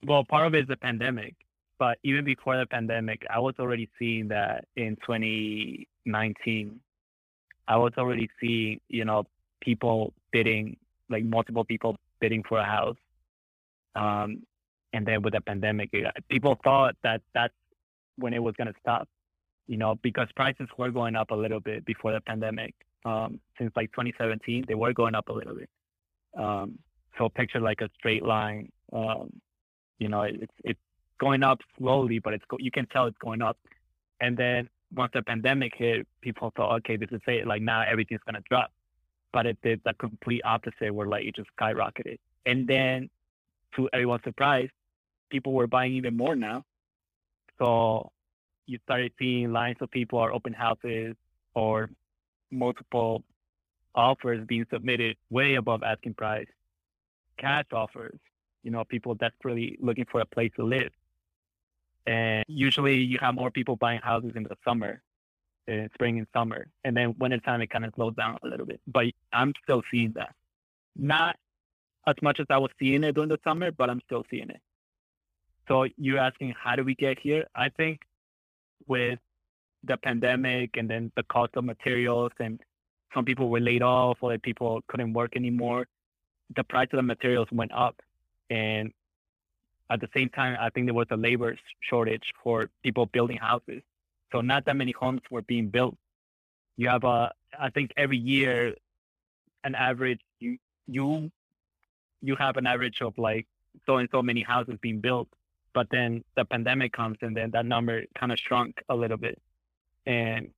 [0.05, 1.37] well, part of it is the pandemic.
[1.81, 6.79] But even before the pandemic, I was already seeing that in 2019.
[7.67, 9.25] I was already seeing, you know,
[9.63, 10.77] people bidding
[11.09, 12.99] like multiple people bidding for a house.
[13.97, 14.43] Um,
[14.93, 15.91] and then with the pandemic,
[16.29, 17.55] people thought that that's
[18.17, 19.09] when it was going to stop,
[19.67, 22.75] you know, because prices were going up a little bit before the pandemic.
[23.07, 25.71] Um, since like 2017, they were going up a little bit.
[26.37, 26.79] Um,
[27.17, 28.71] so picture like a straight line.
[28.93, 29.33] Um,
[29.99, 30.81] you know, it's it's
[31.21, 31.85] going up mm-hmm.
[31.85, 33.59] slowly, but it's go- you can tell it's going up.
[34.21, 37.47] And then once the pandemic hit, people thought, okay, this is it.
[37.47, 38.71] Like now everything's gonna drop
[39.33, 42.19] but it did the complete opposite where like it just skyrocketed.
[42.47, 43.11] And then
[43.77, 44.69] to everyone's surprise,
[45.31, 46.65] people were buying even more now.
[47.59, 48.11] So
[48.67, 51.15] you started seeing lines of people are open houses
[51.55, 51.91] or
[52.51, 53.23] multiple
[53.95, 56.47] offers being submitted way above asking price.
[57.39, 58.19] Cash offers,
[58.63, 60.91] you know, people desperately looking for a place to live.
[62.07, 65.03] And usually you have more people buying houses in the summer
[65.71, 68.81] uh, spring and summer, and then wintertime it kind of slows down a little bit.
[68.87, 70.35] But I'm still seeing that,
[70.97, 71.37] not
[72.07, 74.61] as much as I was seeing it during the summer, but I'm still seeing it.
[75.69, 77.47] So you're asking how do we get here?
[77.55, 78.01] I think
[78.89, 79.19] with
[79.85, 82.61] the pandemic and then the cost of materials and
[83.15, 85.87] some people were laid off or people couldn't work anymore,
[86.57, 87.97] the price of the materials went up.
[88.51, 88.93] And
[89.91, 93.83] at the same time, I think there was a labor shortage for people building houses.
[94.31, 95.97] So not that many homes were being built.
[96.77, 98.75] You have a, I think every year,
[99.65, 101.31] an average you you
[102.23, 103.47] you have an average of like
[103.85, 105.29] so and so many houses being built,
[105.75, 109.39] but then the pandemic comes and then that number kind of shrunk a little bit.
[110.07, 110.51] And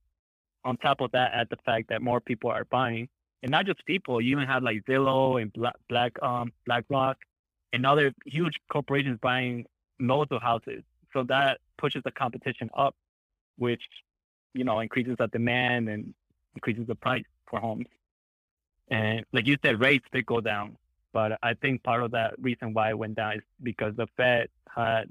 [0.65, 3.09] on top of that, add the fact that more people are buying,
[3.43, 7.17] and not just people, you even have like Zillow and Black Black um BlackRock
[7.73, 9.67] and other huge corporations buying
[9.99, 10.83] loads of houses.
[11.13, 12.95] So that pushes the competition up,
[13.57, 13.83] which,
[14.55, 16.15] you know, increases the demand and
[16.55, 17.87] increases the price for homes.
[18.89, 20.77] And like you said, rates did go down.
[21.13, 24.49] But I think part of that reason why it went down is because the Fed
[24.75, 25.11] had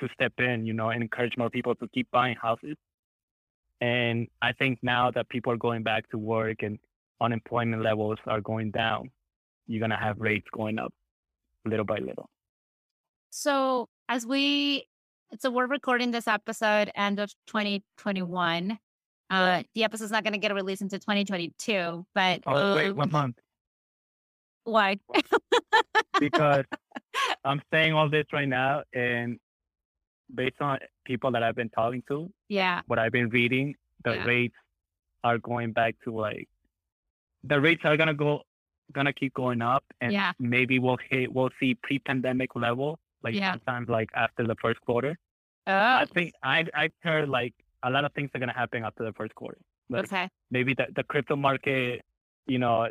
[0.00, 2.76] to step in, you know, and encourage more people to keep buying houses.
[3.80, 6.78] And I think now that people are going back to work and
[7.20, 9.10] unemployment levels are going down,
[9.66, 10.92] you're going to have rates going up
[11.64, 12.28] little by little.
[13.30, 14.86] So, as we,
[15.38, 18.78] so we're recording this episode end of 2021.
[19.30, 23.10] Uh, the episode's not going to get a release into 2022, but oh, wait, one
[23.10, 23.36] month.
[24.64, 24.98] Why?
[26.18, 26.64] because
[27.44, 29.38] I'm saying all this right now, and
[30.34, 34.24] based on people that I've been talking to, yeah, what I've been reading, the yeah.
[34.24, 34.54] rates
[35.24, 36.48] are going back to like
[37.44, 38.42] the rates are gonna go
[38.92, 40.32] gonna keep going up, and yeah.
[40.38, 43.52] maybe we'll hit we'll see pre-pandemic level, like yeah.
[43.52, 45.16] sometimes like after the first quarter.
[45.66, 45.72] Oh.
[45.72, 49.12] I think I I heard like a lot of things are gonna happen after the
[49.12, 49.58] first quarter.
[49.90, 50.28] Like okay.
[50.50, 52.02] Maybe the the crypto market,
[52.46, 52.88] you know,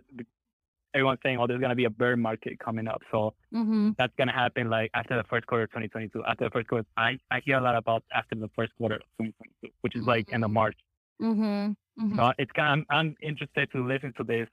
[0.93, 3.01] everyone's saying, oh, there's to be a bear market coming up.
[3.11, 3.91] So mm-hmm.
[3.97, 6.23] that's to happen like after the first quarter of 2022.
[6.25, 9.01] After the first quarter, I, I hear a lot about after the first quarter of
[9.19, 10.77] 2022, which is like in the March.
[11.21, 11.41] Mm-hmm.
[11.41, 12.15] Mm-hmm.
[12.15, 14.47] So it's kind of, I'm, I'm interested to listen to this.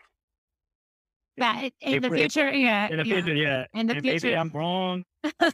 [1.36, 2.88] But in the future, yeah.
[2.88, 3.66] In the future, yeah.
[3.74, 4.26] In the future.
[4.26, 5.04] Maybe I'm wrong.
[5.40, 5.52] this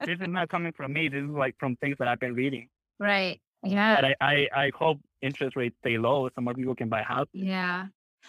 [0.00, 1.08] is not coming from me.
[1.08, 2.68] This is like from things that I've been reading.
[2.98, 3.40] Right.
[3.62, 3.96] Yeah.
[3.96, 7.30] But I, I, I hope interest rates stay low so more people can buy houses.
[7.32, 7.86] Yeah.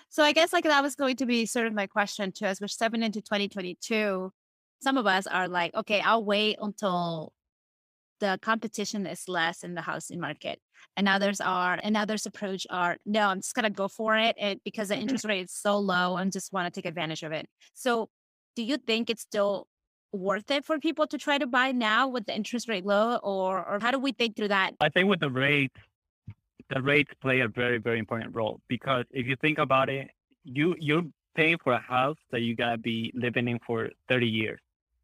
[0.09, 2.61] So I guess like that was going to be sort of my question too, as
[2.61, 4.31] we're stepping into 2022.
[4.81, 7.33] Some of us are like, okay, I'll wait until
[8.19, 10.59] the competition is less in the housing market.
[10.97, 14.59] And others are, and others approach are, no, I'm just gonna go for it, and
[14.63, 15.03] because the mm-hmm.
[15.03, 17.47] interest rate is so low, and just want to take advantage of it.
[17.73, 18.09] So,
[18.55, 19.67] do you think it's still
[20.13, 23.65] worth it for people to try to buy now with the interest rate low, or
[23.67, 24.75] or how do we think through that?
[24.79, 25.75] I think with the rates,
[26.73, 30.09] the rates play a very very important role because if you think about it,
[30.43, 31.03] you you're
[31.35, 34.59] paying for a house that you gotta be living in for 30 years,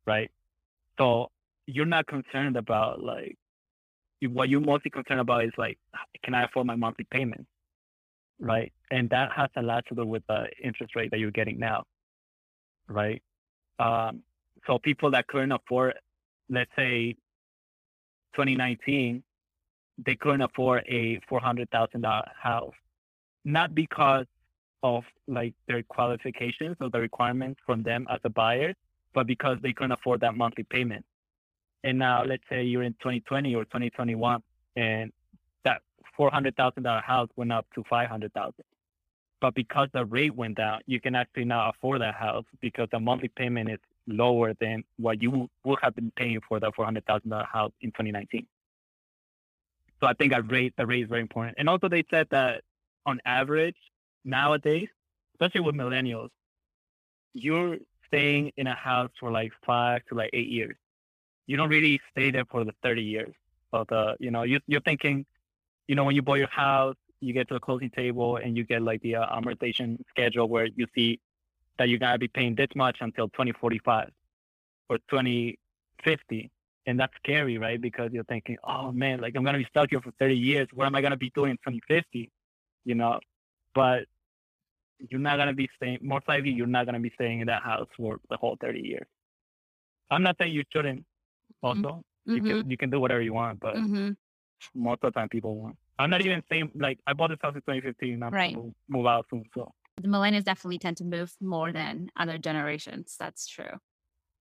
[0.06, 0.32] right?
[0.98, 1.30] So
[1.68, 3.38] you're not concerned about like
[4.24, 5.78] what you're mostly concerned about is like
[6.24, 7.46] can I afford my monthly payment,
[8.40, 8.72] right?
[8.92, 11.84] And that has a lot to do with the interest rate that you're getting now,
[12.88, 13.22] right?
[13.80, 14.22] Um,
[14.68, 15.96] so people that couldn't afford,
[16.50, 17.14] let's say,
[18.36, 19.24] 2019
[20.06, 22.74] they couldn't afford a four hundred thousand dollar house,
[23.46, 24.26] not because
[24.84, 28.74] of like their qualifications or the requirements from them as a buyer,
[29.14, 31.06] but because they couldn't afford that monthly payment.
[31.84, 34.42] And now, let's say you're in 2020 or 2021,
[34.76, 35.12] and
[35.64, 35.82] that
[36.16, 38.66] four hundred thousand dollar house went up to five hundred thousand.
[39.40, 43.00] But because the rate went down, you can actually now afford that house because the
[43.00, 47.06] monthly payment is lower than what you would have been paying for that four hundred
[47.06, 48.46] thousand dollar house in 2019.
[50.00, 51.56] So I think a rate, the rate is very important.
[51.60, 52.62] And also they said that
[53.06, 53.76] on average
[54.26, 54.90] nowadays,
[55.34, 56.30] especially with millennials,
[57.34, 57.78] you're
[58.08, 60.76] staying in a house for like five to like eight years.
[61.48, 63.34] You don't really stay there for the 30 years.
[63.72, 65.26] But, the, you know, you, you're thinking,
[65.88, 68.64] you know, when you buy your house, you get to the closing table and you
[68.64, 71.20] get like the uh, amortization schedule where you see
[71.78, 74.10] that you're going to be paying this much until 2045
[74.90, 76.52] or 2050
[76.86, 77.80] and that's scary, right?
[77.80, 80.68] Because you're thinking, oh man, like I'm gonna be stuck here for 30 years.
[80.74, 82.32] What am I gonna be doing in 2050?
[82.86, 83.20] You know,
[83.76, 84.06] but
[85.10, 86.00] you're not gonna be staying.
[86.02, 89.08] Most likely, you're not gonna be staying in that house for the whole 30 years.
[90.10, 91.06] I'm not saying you shouldn't.
[91.64, 92.36] Also, mm-hmm.
[92.36, 94.12] you can you can do whatever you want, but mm-hmm.
[94.74, 95.78] most of the time, people won't.
[96.00, 98.24] I'm not even saying like I bought this house in 2015.
[98.24, 98.58] I'm right.
[98.88, 99.72] move out soon, so.
[100.02, 103.18] The millennials definitely tend to move more than other generations.
[103.20, 103.78] That's true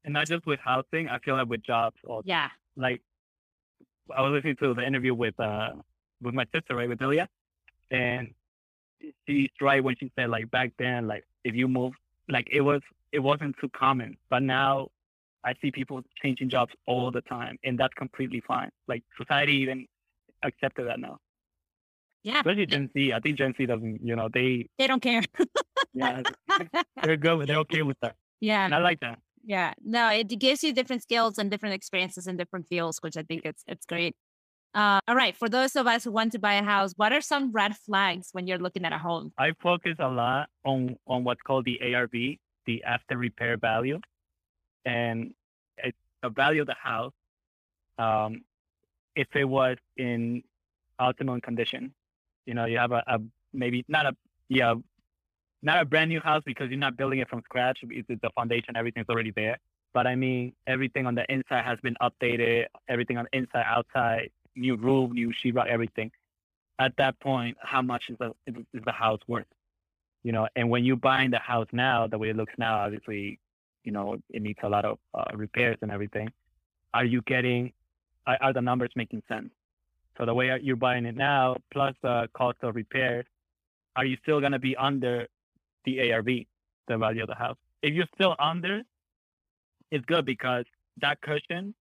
[0.04, 1.08] and not just with housing.
[1.08, 2.22] I feel like with jobs also.
[2.24, 2.48] Yeah.
[2.76, 3.02] Like
[4.14, 5.70] I was listening to the interview with uh
[6.22, 7.28] with my sister, right, with Ilya,
[7.90, 8.34] and
[9.26, 11.92] she's right when she said like back then, like if you move,
[12.28, 12.80] like it was
[13.12, 14.88] it wasn't too common, but now
[15.44, 18.70] I see people changing jobs all the time, and that's completely fine.
[18.88, 19.86] Like society even
[20.44, 21.18] accepted that now.
[22.22, 22.40] Yeah.
[22.40, 23.12] Especially Gen Z.
[23.12, 25.22] I think Gen Z doesn't, you know, they they don't care.
[25.94, 26.22] yeah,
[27.02, 27.46] they're good.
[27.46, 28.16] They're okay with that.
[28.40, 28.64] Yeah.
[28.64, 29.18] And I like that.
[29.44, 33.22] Yeah, no, it gives you different skills and different experiences in different fields, which I
[33.22, 34.14] think it's it's great.
[34.74, 37.20] Uh, all right, for those of us who want to buy a house, what are
[37.20, 39.32] some red flags when you're looking at a home?
[39.38, 42.12] I focus a lot on on what's called the ARV,
[42.66, 43.98] the after repair value,
[44.84, 45.34] and
[45.78, 47.12] it's the value of the house.
[47.98, 48.44] Um,
[49.16, 50.42] if it was in
[50.98, 51.92] optimum condition,
[52.46, 53.20] you know, you have a, a
[53.52, 54.16] maybe not a
[54.48, 54.74] yeah
[55.62, 57.80] not a brand new house because you're not building it from scratch.
[57.82, 59.58] It's the foundation, everything's already there.
[59.92, 62.66] but I mean everything on the inside has been updated.
[62.88, 66.10] Everything on the inside, outside, new roof, new sheetrock, everything.
[66.78, 69.46] At that point, how much is the is the house worth?
[70.22, 73.38] You know, and when you're buying the house now, the way it looks now, obviously,
[73.84, 76.30] you know, it needs a lot of uh, repairs and everything.
[76.94, 77.72] Are you getting?
[78.26, 79.50] Are, are the numbers making sense?
[80.18, 83.24] So the way you're buying it now, plus the cost of repairs,
[83.96, 85.26] are you still going to be under
[85.84, 86.26] the ARV,
[86.88, 87.56] the value of the house?
[87.82, 88.82] If you're still under,
[89.90, 90.64] it's good because
[91.00, 91.74] that cushion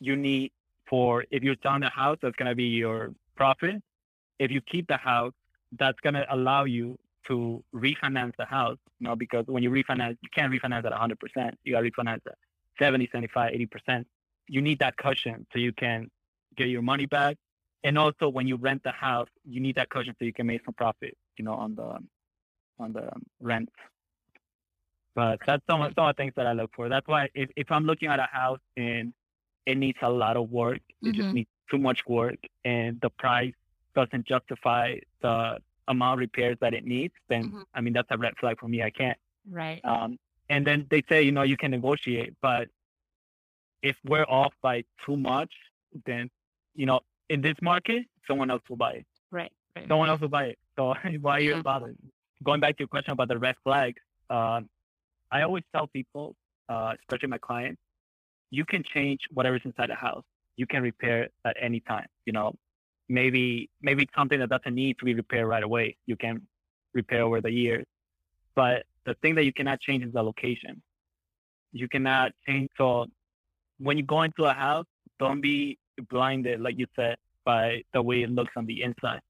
[0.00, 0.52] you need
[0.88, 3.82] for if you're selling the house, that's going to be your profit.
[4.38, 5.32] If you keep the house,
[5.78, 6.98] that's going to allow you
[7.28, 11.52] to refinance the house, you know, because when you refinance, you can't refinance at 100%.
[11.64, 12.34] You got to refinance at
[12.78, 14.04] 70, 75, 80%.
[14.48, 16.10] You need that cushion so you can
[16.56, 17.36] get your money back
[17.84, 20.64] and also when you rent the house, you need that cushion so you can make
[20.64, 21.98] some profit, you know, on the
[22.78, 23.10] on the
[23.40, 23.68] rent.
[25.14, 26.88] But that's some of, some of the things that I look for.
[26.88, 29.12] That's why if, if I'm looking at a house and
[29.66, 31.20] it needs a lot of work, it mm-hmm.
[31.20, 33.54] just needs too much work, and the price
[33.94, 35.58] doesn't justify the
[35.88, 37.62] amount of repairs that it needs, then mm-hmm.
[37.74, 38.82] I mean that's a red flag for me.
[38.82, 39.18] I can't.
[39.50, 39.80] Right.
[39.84, 40.18] Um,
[40.48, 42.68] and then they say, you know, you can negotiate, but
[43.82, 45.52] if we're off by too much,
[46.06, 46.30] then
[46.74, 49.06] you know in this market, someone else will buy it.
[49.30, 49.52] Right.
[49.76, 50.58] right someone else will buy it.
[50.76, 51.62] So why are you mm-hmm.
[51.62, 51.96] bothered?
[52.44, 54.60] Going back to your question about the red flags, uh,
[55.30, 56.34] I always tell people,
[56.68, 57.80] uh, especially my clients,
[58.50, 60.24] you can change whatever's inside the house.
[60.56, 62.06] You can repair it at any time.
[62.26, 62.54] You know,
[63.08, 65.96] maybe maybe something that doesn't need to be repaired right away.
[66.06, 66.46] You can
[66.94, 67.84] repair over the years.
[68.54, 70.82] But the thing that you cannot change is the location.
[71.72, 72.70] You cannot change.
[72.76, 73.06] So
[73.78, 74.86] when you go into a house,
[75.18, 75.78] don't be
[76.10, 79.20] blinded, like you said, by the way it looks on the inside.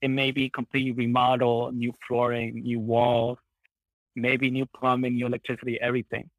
[0.00, 3.38] It may be completely remodeled, new flooring, new walls,
[4.16, 6.30] maybe new plumbing, new electricity, everything.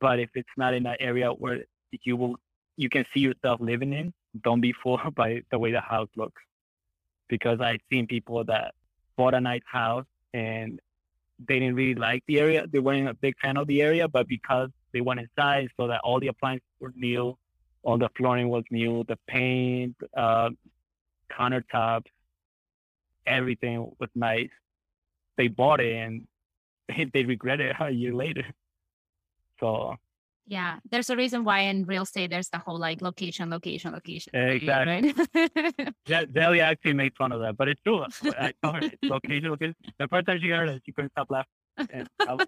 [0.00, 1.64] But if it's not in an area where
[2.02, 2.36] you will,
[2.76, 4.12] you can see yourself living in,
[4.42, 6.42] don't be fooled by the way the house looks.
[7.28, 8.74] Because I've seen people that
[9.16, 10.80] bought a nice house and
[11.46, 12.66] they didn't really like the area.
[12.66, 16.00] They weren't a big fan of the area, but because they went inside so that
[16.04, 17.36] all the appliances were new,
[17.82, 20.50] all the flooring was new, the paint, uh,
[21.30, 22.06] countertops,
[23.26, 24.50] everything was nice.
[25.36, 26.26] They bought it and
[27.12, 28.44] they regret it a year later.
[29.60, 29.96] So
[30.46, 34.34] yeah, there's a reason why in real estate there's the whole like location, location, location.
[34.34, 35.14] Exactly.
[35.34, 35.94] Right?
[36.06, 38.04] yeah, Delia actually made fun of that, but it's true.
[38.38, 39.74] I told her it's location, location.
[39.98, 41.50] The first time she heard it, she couldn't stop laughing.
[41.90, 42.46] And I was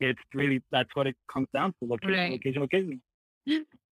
[0.00, 2.32] it's really that's what it comes down to: location, right.
[2.32, 3.00] location, location.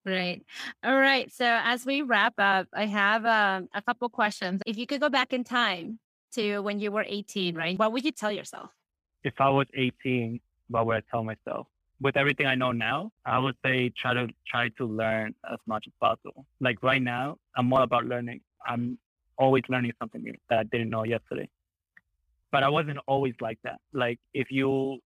[0.04, 0.42] Right.
[0.84, 1.32] All right.
[1.32, 4.60] So as we wrap up, I have um, a couple questions.
[4.66, 5.98] If you could go back in time
[6.34, 7.78] to when you were 18, right?
[7.78, 8.68] What would you tell yourself?
[9.22, 11.68] If I was 18, what would I tell myself?
[12.00, 15.84] With everything I know now, I would say try to try to learn as much
[15.86, 16.44] as possible.
[16.60, 18.40] Like right now, I'm all about learning.
[18.66, 18.98] I'm
[19.38, 21.48] always learning something new that I didn't know yesterday.
[22.50, 23.80] But I wasn't always like that.
[23.92, 24.98] Like if you,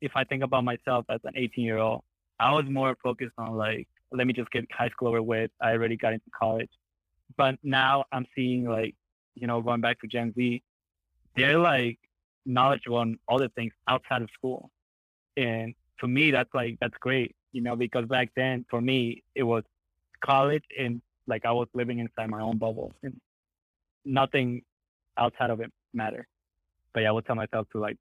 [0.00, 2.02] if I think about myself as an 18 year old,
[2.38, 5.50] I was more focused on like let me just get high school over with.
[5.60, 6.70] I already got into college.
[7.36, 8.94] But now I'm seeing like,
[9.34, 10.62] you know, going back to Gen Z,
[11.36, 11.98] they're like
[12.44, 14.70] knowledgeable on the things outside of school.
[15.36, 19.42] And to me, that's like, that's great, you know, because back then for me, it
[19.42, 19.64] was
[20.24, 23.20] college and like I was living inside my own bubble and
[24.04, 24.62] nothing
[25.16, 26.26] outside of it mattered.
[26.92, 27.96] But yeah, I would tell myself to like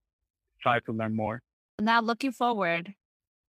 [0.62, 1.42] try to learn more.
[1.80, 2.94] Now looking forward,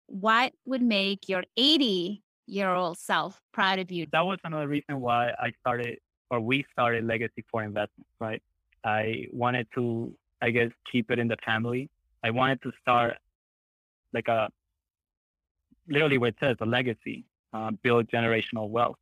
[0.08, 4.08] what would make your 80 year old self proud of you?
[4.12, 5.98] That was another reason why I started
[6.30, 8.42] or we started Legacy for Investments, right?
[8.84, 11.90] I wanted to, I guess, keep it in the family.
[12.24, 13.18] I wanted to start
[14.14, 14.50] like a
[15.88, 18.98] literally what it says, a legacy, uh, build generational wealth.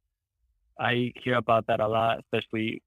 [0.80, 2.82] I hear about that a lot, especially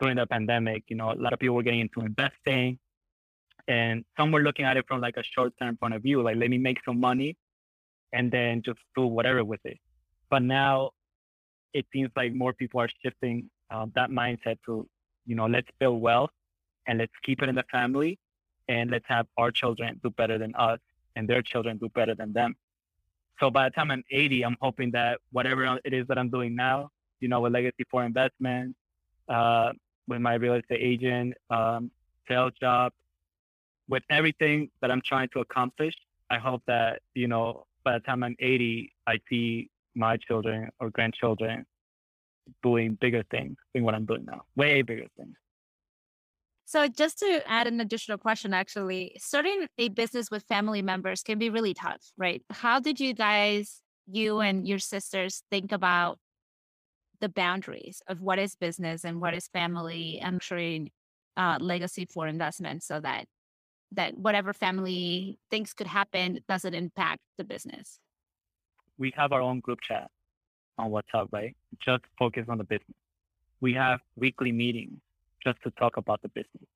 [0.00, 0.84] during the pandemic.
[0.88, 2.78] You know, a lot of people were getting into investing
[3.68, 6.36] and some were looking at it from like a short term point of view, like
[6.36, 7.36] let me make some money
[8.12, 9.78] and then just do whatever with it.
[10.30, 10.90] But now
[11.74, 14.88] it seems like more people are shifting uh, that mindset to,
[15.26, 16.30] you know, let's build wealth
[16.86, 18.18] and let's keep it in the family
[18.68, 20.78] and let's have our children do better than us
[21.16, 22.54] and their children do better than them.
[23.40, 26.54] So by the time I'm 80, I'm hoping that whatever it is that I'm doing
[26.54, 26.90] now,
[27.20, 28.76] you know, with Legacy for Investment,
[29.28, 29.72] uh,
[30.06, 31.90] with my real estate agent, um,
[32.28, 32.92] sales job,
[33.88, 35.94] with everything that I'm trying to accomplish,
[36.30, 40.90] I hope that, you know, by the time I'm 80, I see my children or
[40.90, 41.64] grandchildren
[42.62, 45.36] doing bigger things than what I'm doing now, way bigger things.
[46.68, 51.38] So, just to add an additional question, actually, starting a business with family members can
[51.38, 52.42] be really tough, right?
[52.50, 56.18] How did you guys, you and your sisters, think about
[57.20, 60.90] the boundaries of what is business and what is family and
[61.36, 63.26] uh, legacy for investment so that
[63.92, 68.00] that whatever family thinks could happen doesn't impact the business?
[68.98, 70.10] We have our own group chat
[70.78, 71.54] on WhatsApp, right?
[71.78, 72.96] Just focus on the business.
[73.60, 74.98] We have weekly meetings
[75.46, 76.68] just to talk about the business.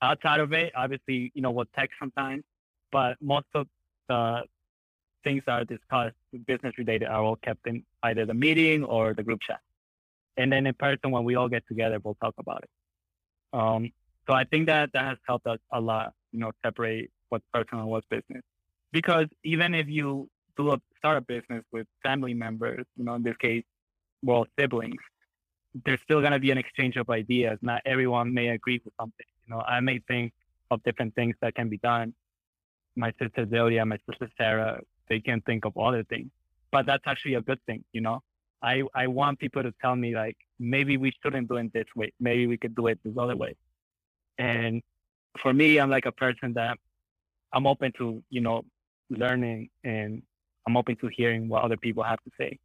[0.00, 2.42] Outside of it, obviously, you know, we'll text sometimes,
[2.90, 3.66] but most of
[4.08, 4.42] the
[5.22, 6.16] things that are discussed
[6.46, 9.60] business related are all kept in either the meeting or the group chat.
[10.36, 12.70] And then in person, when we all get together, we'll talk about it.
[13.52, 13.92] Um,
[14.26, 17.82] so I think that that has helped us a lot, you know, separate what's personal
[17.82, 18.42] and what's business.
[18.92, 23.22] Because even if you do a, start a business with family members, you know, in
[23.22, 23.64] this case,
[24.22, 25.00] well, siblings,
[25.84, 27.58] there's still going to be an exchange of ideas.
[27.62, 29.26] Not everyone may agree with something.
[29.46, 30.32] You know, I may think
[30.70, 32.14] of different things that can be done.
[32.96, 36.30] My sister Delia, my sister Sarah, they can think of other things,
[36.70, 37.84] but that's actually a good thing.
[37.92, 38.22] You know,
[38.62, 42.12] I I want people to tell me like maybe we shouldn't do it this way.
[42.20, 43.56] Maybe we could do it this other way.
[44.38, 44.82] And
[45.40, 46.78] for me, I'm like a person that
[47.52, 48.64] I'm open to you know
[49.10, 50.22] learning and
[50.66, 52.58] I'm open to hearing what other people have to say.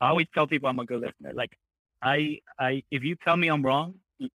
[0.00, 1.32] I always tell people I'm a good listener.
[1.34, 1.58] Like
[2.04, 3.94] I, I, if you tell me I'm wrong,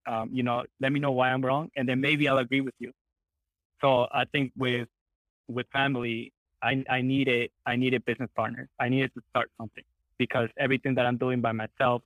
[0.07, 2.73] um, you know, let me know why I'm wrong, and then maybe I'll agree with
[2.79, 2.91] you.
[3.81, 4.87] So I think with
[5.47, 8.69] with family, I, I needed I needed business partners.
[8.79, 9.83] I needed to start something
[10.17, 12.01] because everything that I'm doing by myself,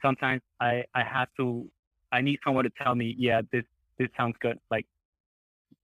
[0.00, 1.68] sometimes I I have to
[2.10, 3.64] I need someone to tell me, yeah, this
[3.98, 4.58] this sounds good.
[4.70, 4.86] Like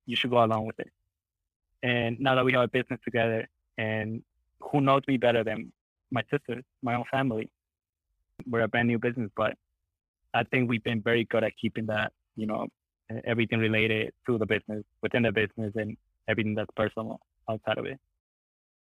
[0.07, 0.91] you should go along with it.
[1.83, 4.23] And now that we have a business together, and
[4.61, 5.73] who knows me better than
[6.11, 7.51] my sisters, my own family,
[8.47, 9.55] we're a brand new business, but
[10.35, 12.67] I think we've been very good at keeping that, you know,
[13.25, 15.97] everything related to the business within the business and
[16.29, 17.21] everything that's personal
[17.51, 17.99] outside of it.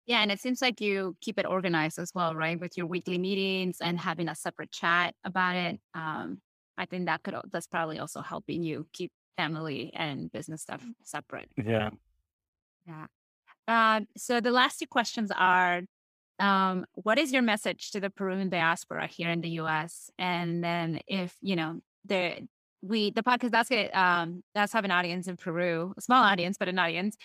[0.05, 2.59] Yeah, and it seems like you keep it organized as well, right?
[2.59, 5.79] With your weekly meetings and having a separate chat about it.
[5.93, 6.41] Um,
[6.77, 11.49] I think that could that's probably also helping you keep family and business stuff separate.
[11.63, 11.91] Yeah.
[12.87, 13.05] Yeah.
[13.67, 15.81] Uh, so the last two questions are
[16.41, 20.09] um, what is your message to the Peruvian diaspora here in the U.S.?
[20.17, 22.47] And then, if you know, the
[22.81, 26.57] we the podcast does get um, does have an audience in Peru, a small audience,
[26.57, 27.15] but an audience.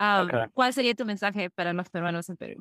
[0.00, 0.46] Um, okay.
[0.56, 2.56] ¿Cuál sería tu mensaje para los peruanos en Perú?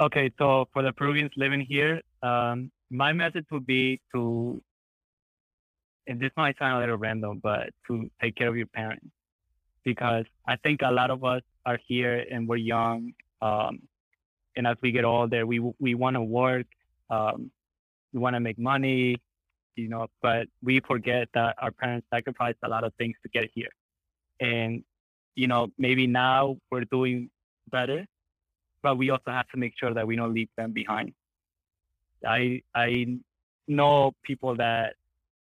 [0.00, 4.60] Okay, so for the Peruvians living here, um, my message would be to,
[6.08, 9.06] and this might sound a little random, but to take care of your parents,
[9.84, 13.12] because I think a lot of us are here and we're young.
[13.40, 13.82] Um,
[14.56, 16.66] and as we get older, we we want to work,
[17.10, 17.50] um,
[18.12, 19.16] we want to make money,
[19.76, 23.50] you know, but we forget that our parents sacrificed a lot of things to get
[23.54, 23.70] here,
[24.40, 24.84] and
[25.34, 27.30] you know maybe now we're doing
[27.70, 28.06] better,
[28.82, 31.12] but we also have to make sure that we don't leave them behind.
[32.26, 33.18] I I
[33.66, 34.94] know people that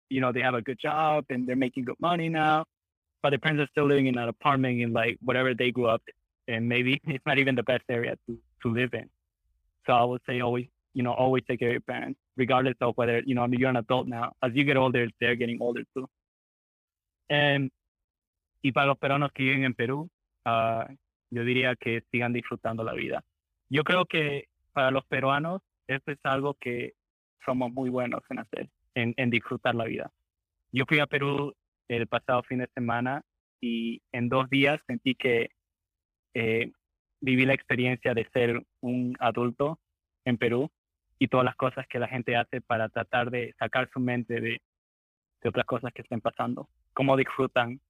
[0.08, 2.64] you know they have a good job and they're making good money now,
[3.22, 6.02] but their parents are still living in an apartment in like whatever they grew up
[6.06, 9.08] in, and maybe it's not even the best area to to live in.
[9.86, 12.96] So I would say always, you know, always take care of your parents, regardless of
[12.96, 14.32] whether, you know, you're an adult now.
[14.42, 16.06] As you get older, they're getting older too.
[17.28, 17.70] And,
[18.62, 20.10] y para los peruanos que viven en Perú,
[20.46, 20.84] uh,
[21.30, 23.22] yo diría que sigan disfrutando la vida.
[23.68, 26.94] Yo creo que para los peruanos, esto es algo que
[27.44, 30.10] somos muy buenos en hacer, en, en disfrutar la vida.
[30.72, 31.54] Yo fui a Perú
[31.88, 33.22] el pasado fin de semana
[33.60, 35.50] y en dos días sentí que
[36.34, 36.72] eh,
[37.20, 39.78] viví la experiencia de ser un adulto
[40.24, 40.70] en Perú
[41.18, 44.60] y todas las cosas que la gente hace para tratar de sacar su mente de,
[45.42, 47.80] de otras cosas que estén pasando, cómo disfrutan,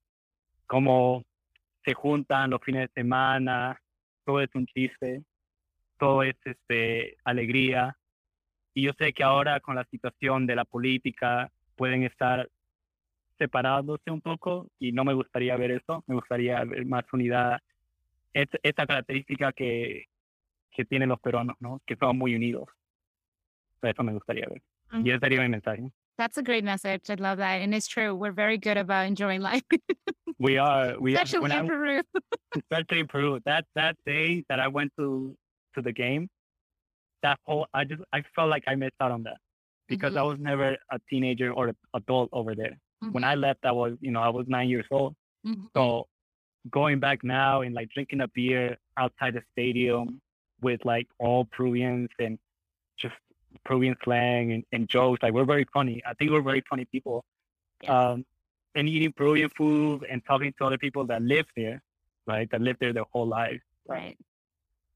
[0.67, 1.25] cómo
[1.85, 3.81] se juntan los fines de semana,
[4.25, 5.23] todo es un chiste,
[5.99, 7.97] todo es este, alegría.
[8.75, 12.49] Y yo sé que ahora con la situación de la política pueden estar
[13.39, 17.61] separándose un poco y no me gustaría ver eso, me gustaría ver más unidad
[18.35, 20.07] es, esta característica que,
[20.71, 21.81] que tienen los peruanos, ¿no?
[21.87, 22.69] Que son muy unidos.
[23.83, 24.63] Eso me gustaría ver.
[24.93, 25.07] Mm-hmm.
[25.07, 25.93] Y ese sería mi mensaje.
[26.19, 27.09] That's a great message.
[27.09, 27.63] I love that.
[27.63, 28.15] And it's true.
[28.15, 29.63] We're very good about enjoying life.
[30.39, 30.99] we are.
[31.01, 32.03] We especially are, in I, Peru.
[32.57, 33.41] especially in Peru.
[33.47, 35.35] That that day that I went to
[35.77, 36.29] to the game,
[37.23, 39.39] that whole I just I felt like I missed out on that
[39.89, 40.19] because mm-hmm.
[40.19, 42.77] I was never a teenager or an adult over there.
[43.03, 43.13] Mm-hmm.
[43.13, 45.15] When I left, I was you know I was nine years old.
[45.47, 45.69] Mm-hmm.
[45.75, 46.07] So
[46.69, 50.21] going back now and like drinking a beer outside the stadium
[50.61, 52.39] with like all Peruvians and
[52.99, 53.15] just
[53.65, 55.23] Peruvian slang and, and jokes.
[55.23, 56.03] Like we're very funny.
[56.07, 57.25] I think we're very funny people.
[57.83, 58.11] Yeah.
[58.11, 58.27] Um,
[58.75, 61.83] and eating Peruvian food and talking to other people that live there,
[62.27, 62.49] right?
[62.51, 63.61] That live there their whole life.
[63.89, 64.17] Right.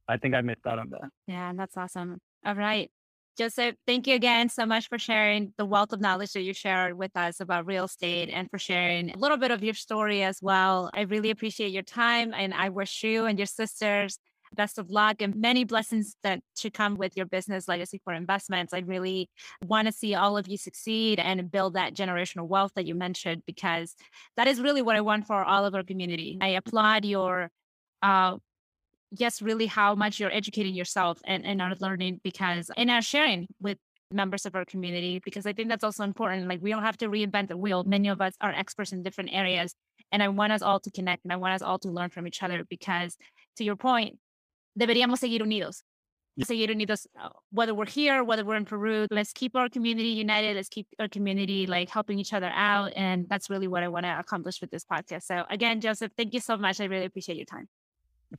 [0.06, 1.10] I think I missed out on that.
[1.26, 2.20] Yeah, that's awesome.
[2.44, 2.90] All right.
[3.36, 6.96] Joseph, thank you again so much for sharing the wealth of knowledge that you shared
[6.96, 10.38] with us about real estate and for sharing a little bit of your story as
[10.40, 10.88] well.
[10.94, 14.18] I really appreciate your time and I wish you and your sisters
[14.54, 18.72] best of luck and many blessings that should come with your business legacy for investments.
[18.72, 19.28] I really
[19.64, 23.42] want to see all of you succeed and build that generational wealth that you mentioned
[23.46, 23.96] because
[24.36, 26.38] that is really what I want for all of our community.
[26.40, 27.50] I applaud your
[28.00, 28.36] uh,
[29.14, 33.46] just really how much you're educating yourself and, and are learning because and are sharing
[33.60, 33.78] with
[34.10, 36.48] members of our community because I think that's also important.
[36.48, 37.84] Like we don't have to reinvent the wheel.
[37.84, 39.74] Many of us are experts in different areas.
[40.12, 42.26] And I want us all to connect and I want us all to learn from
[42.26, 43.16] each other because
[43.56, 44.18] to your point,
[44.78, 45.82] deberíamos seguir unidos.
[46.40, 50.56] Seguir unidos, uh, whether we're here, whether we're in Peru, let's keep our community united.
[50.56, 52.92] Let's keep our community like helping each other out.
[52.96, 55.22] And that's really what I want to accomplish with this podcast.
[55.22, 56.80] So again, Joseph, thank you so much.
[56.80, 57.68] I really appreciate your time.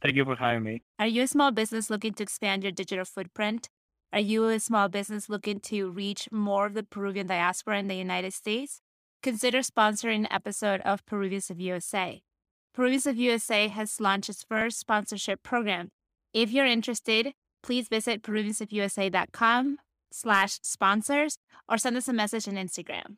[0.01, 0.81] Thank you for having me.
[0.99, 3.69] Are you a small business looking to expand your digital footprint?
[4.13, 7.95] Are you a small business looking to reach more of the Peruvian diaspora in the
[7.95, 8.81] United States?
[9.21, 12.21] Consider sponsoring an episode of Peruvians of USA.
[12.73, 15.89] Peruvians of USA has launched its first sponsorship program.
[16.33, 19.77] If you're interested, please visit peruviansofUSA.com
[20.11, 23.17] slash sponsors or send us a message on Instagram.